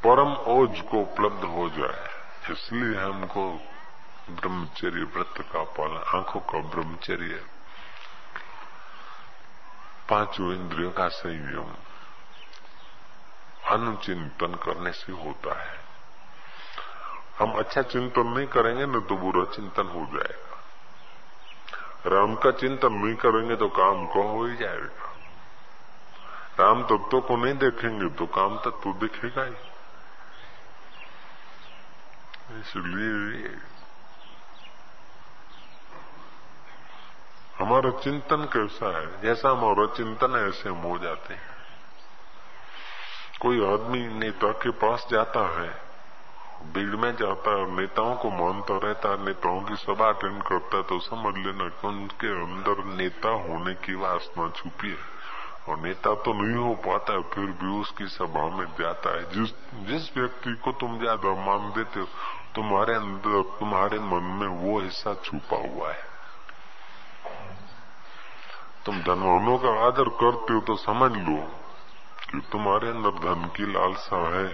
[0.04, 2.08] परम ओज को उपलब्ध हो जाए।
[2.52, 3.50] इसलिए हमको
[4.30, 7.44] ब्रह्मचर्य व्रत का पालन, आँखों का ब्रह्मचर्य,
[10.08, 11.74] पाँचों इंद्रियों का संयम,
[13.68, 15.80] अनुचिंतन करने से होता है।
[17.38, 20.52] हम अच्छा चिंतन नहीं करेंगे, न तो बुरा चिंतन हो जाएगा।
[22.06, 25.11] राम का चिंतन नहीं करेंगे तो काम को हो ही जाएगा?
[26.60, 29.54] राम तत्व को नहीं देखेंगे तो काम तत्व दिखेगा ही।
[32.60, 33.50] इसलिए
[37.58, 39.06] हमारा चिंतन कैसा है?
[39.22, 41.50] जैसा हमारा चिंतन है, ऐसे हम हो जाते हैं।
[43.40, 45.70] कोई आदमी नेता के पास जाता है,
[46.72, 50.82] भीड़ में जाता है, नेताओं को मानता रहता है, नेताओं की सभा अटेंड करता है
[50.82, 55.11] तो समझ लेना कि उनके अंदर नेता होने की वासना छुपी है।
[55.68, 59.52] और नेता तो नहीं हो पाता है फिर भी उसकी सभा में जाता है। जिस
[59.86, 62.06] जिस व्यक्ति को तुम ज़्यादा मान देते हो,
[62.54, 66.10] तुम्हारे अंदर, तुम्हारे मन में वो हिस्सा छुपा हुआ है।
[68.86, 71.38] तुम धनवानों का आदर करते हो तो समझ लो
[72.24, 74.46] कि तुम्हारे अंदर धन की लालसा है।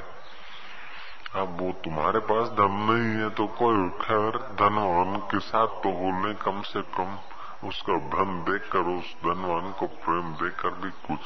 [1.34, 6.34] अब वो तुम्हारे पास धन नहीं है तो कोई खैर, धनवान के साथ तो बोलने
[6.44, 7.16] कम से कम
[7.64, 11.20] उसका भ्रम देखकर, उस धनवान को प्रेम देकर भी कुछ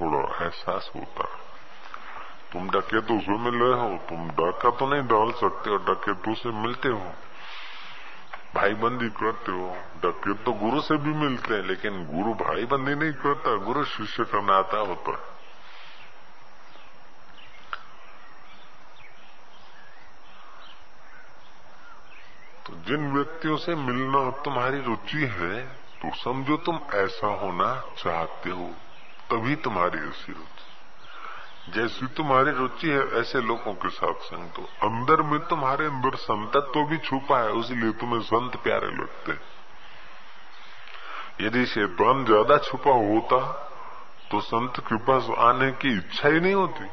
[0.00, 1.46] थोड़ा एहसास होता है।
[2.52, 6.32] तुम डकेतों से मिल रहे हो, तुम डाका तो नहीं डाल सकते हो डके तो
[6.32, 7.12] उसे मिलते हो।
[8.54, 12.94] भाई बंदी करते हो, डके तो गुरु से भी मिलते हैं, लेकिन गुरु भाई बंदी
[12.94, 15.35] नहीं करता, गुरु शिष्य का नाता होता है।
[22.66, 25.60] तो जिन व्यक्तियों से मिलना तुम्हारी रुचि है
[25.96, 28.66] तो समझो तुम ऐसा होना चाहते हो,
[29.30, 35.22] तभी तुम्हारी ऐसी रुचि। जैसी तुम्हारी रुचि है, ऐसे लोगों के साथ संग तो अंदर
[35.22, 39.38] में तुम्हारे अंदर संतत्व तो भी छुपा है, उसलिए तुम्हें संत प्यारे लगते
[41.40, 43.40] यदि शैतान ज़्यादा छुपा होता
[44.30, 46.84] तो संत के पास आने की इच्छा ही नहीं होती।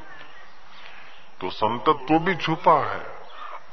[1.41, 3.12] तो संतत्व तो भी छुपा है।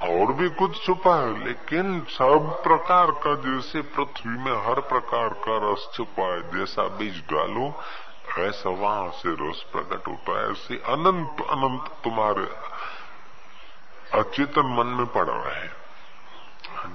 [0.02, 5.72] और भी कुछ छुपा है, लेकिन सब प्रकार का जैसे पृथ्वी में हर प्रकार का
[5.72, 7.74] रस छुपा है, जैसा बीज डालो,
[8.38, 12.46] ऐसा वहाँ से रस प्रकट होता है। ऐसे अनंत अनंत तुम्हारे
[14.18, 15.68] अचेतन मन में पड़ा है।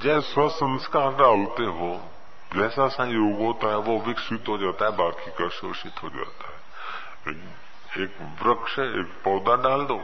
[0.01, 2.09] जैसा संस्कार डालते हो,
[2.55, 6.65] जैसा संयोग होता है, वो विकसित हो जाता है, बाकी का शोषित हो जाता है।
[8.03, 10.01] एक वृक्ष, एक पौधा डाल दो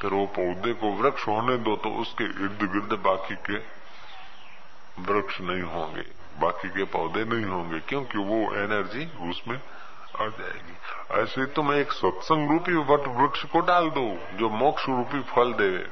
[0.00, 3.58] फिर वो पौधे को वृक्ष होने दो तो उसके इर्द गिर्द बाकी के
[5.02, 6.04] वृक्ष नहीं होंगे,
[6.40, 10.74] बाकी के पौधे नहीं होंगे, क्योंकि वो एनर्जी उसमें आ जाएगी।
[11.14, 14.06] ऐसे तुम एक सत्संग रूपी वट वृक्ष को डाल दो,
[14.38, 15.86] जो मोक्ष रूपी फल देवे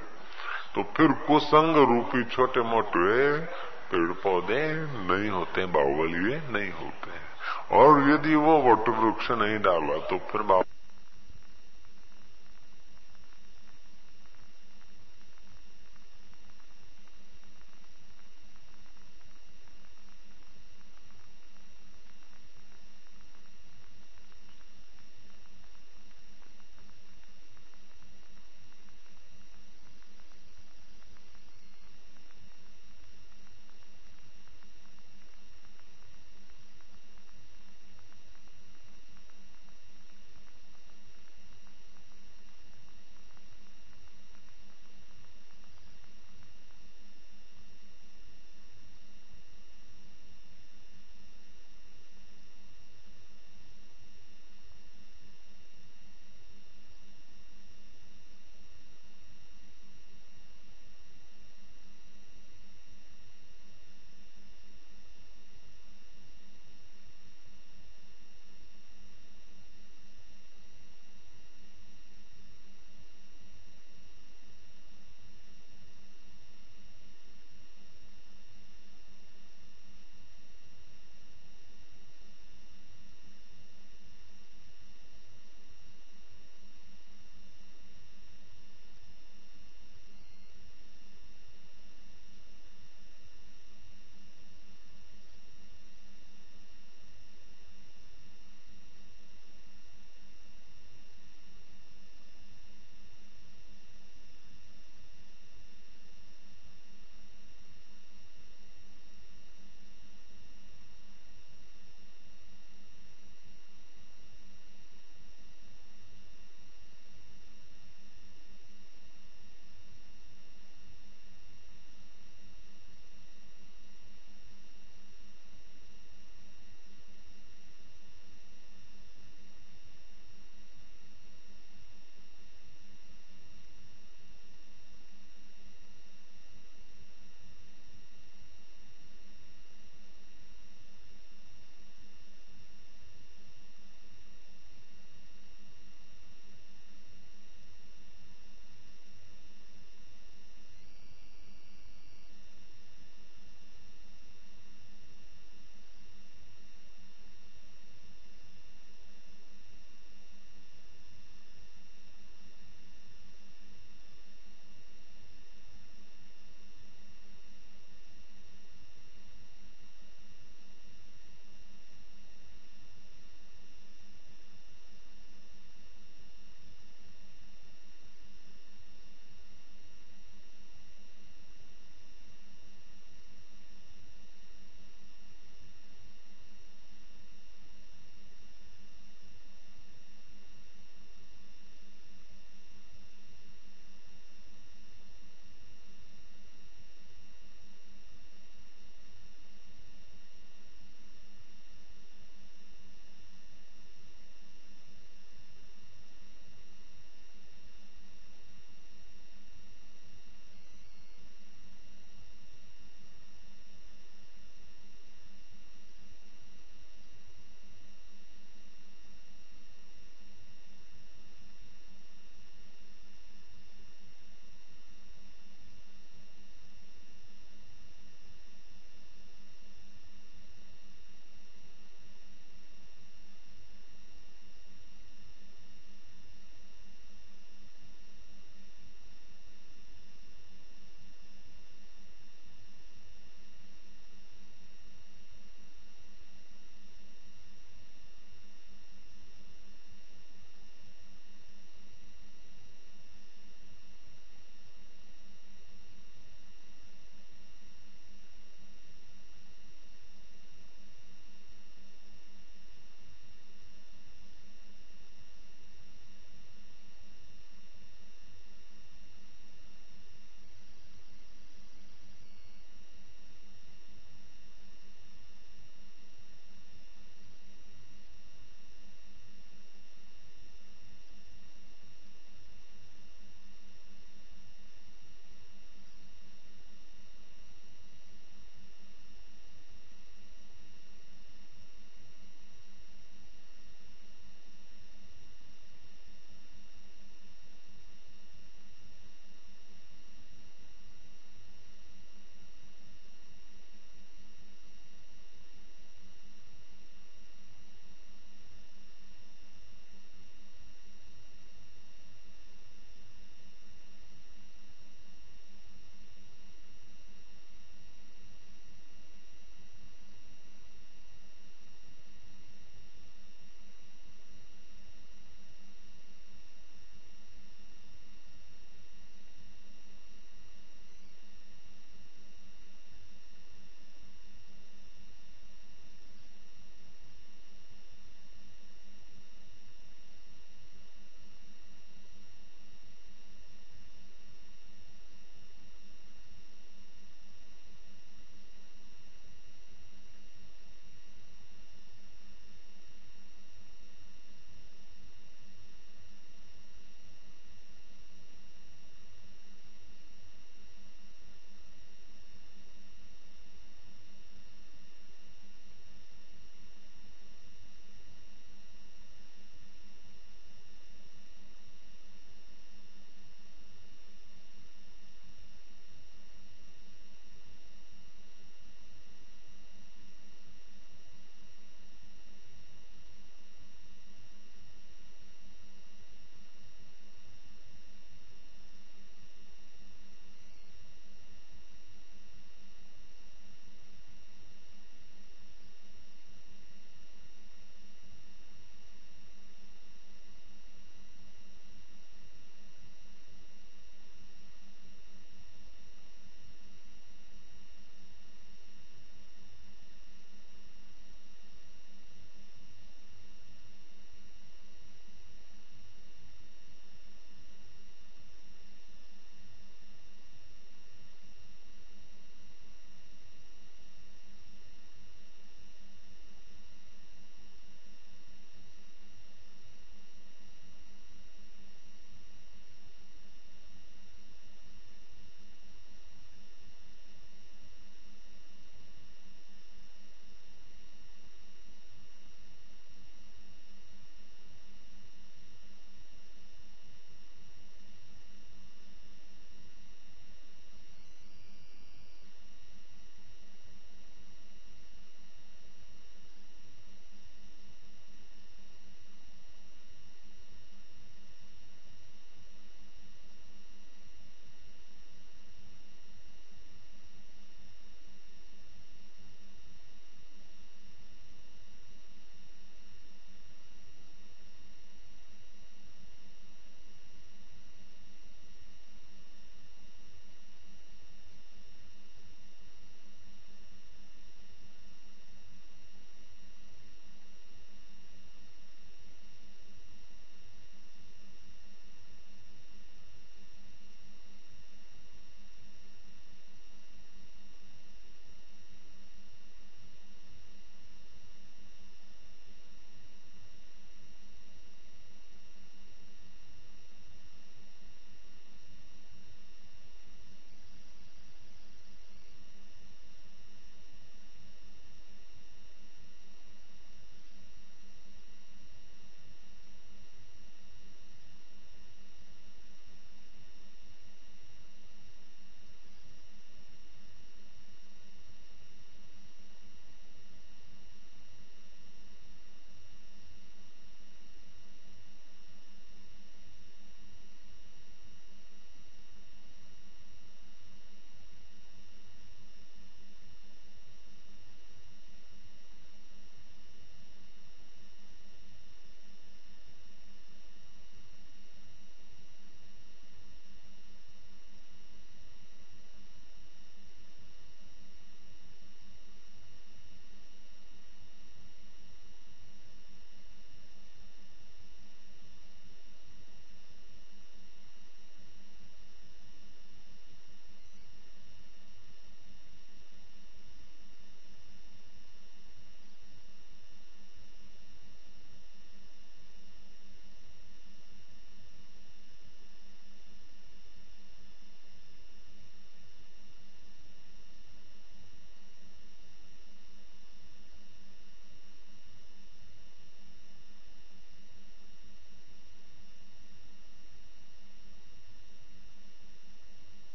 [0.74, 3.38] तो फिर कुसंग रूपी छोटे मोटे
[3.90, 4.62] पेड़ पौधे
[5.06, 7.24] नहीं होते बाहुबली नहीं होते।
[7.76, 10.75] और यदि वो वट वृक्ष नहीं डाला तो फिर बाबू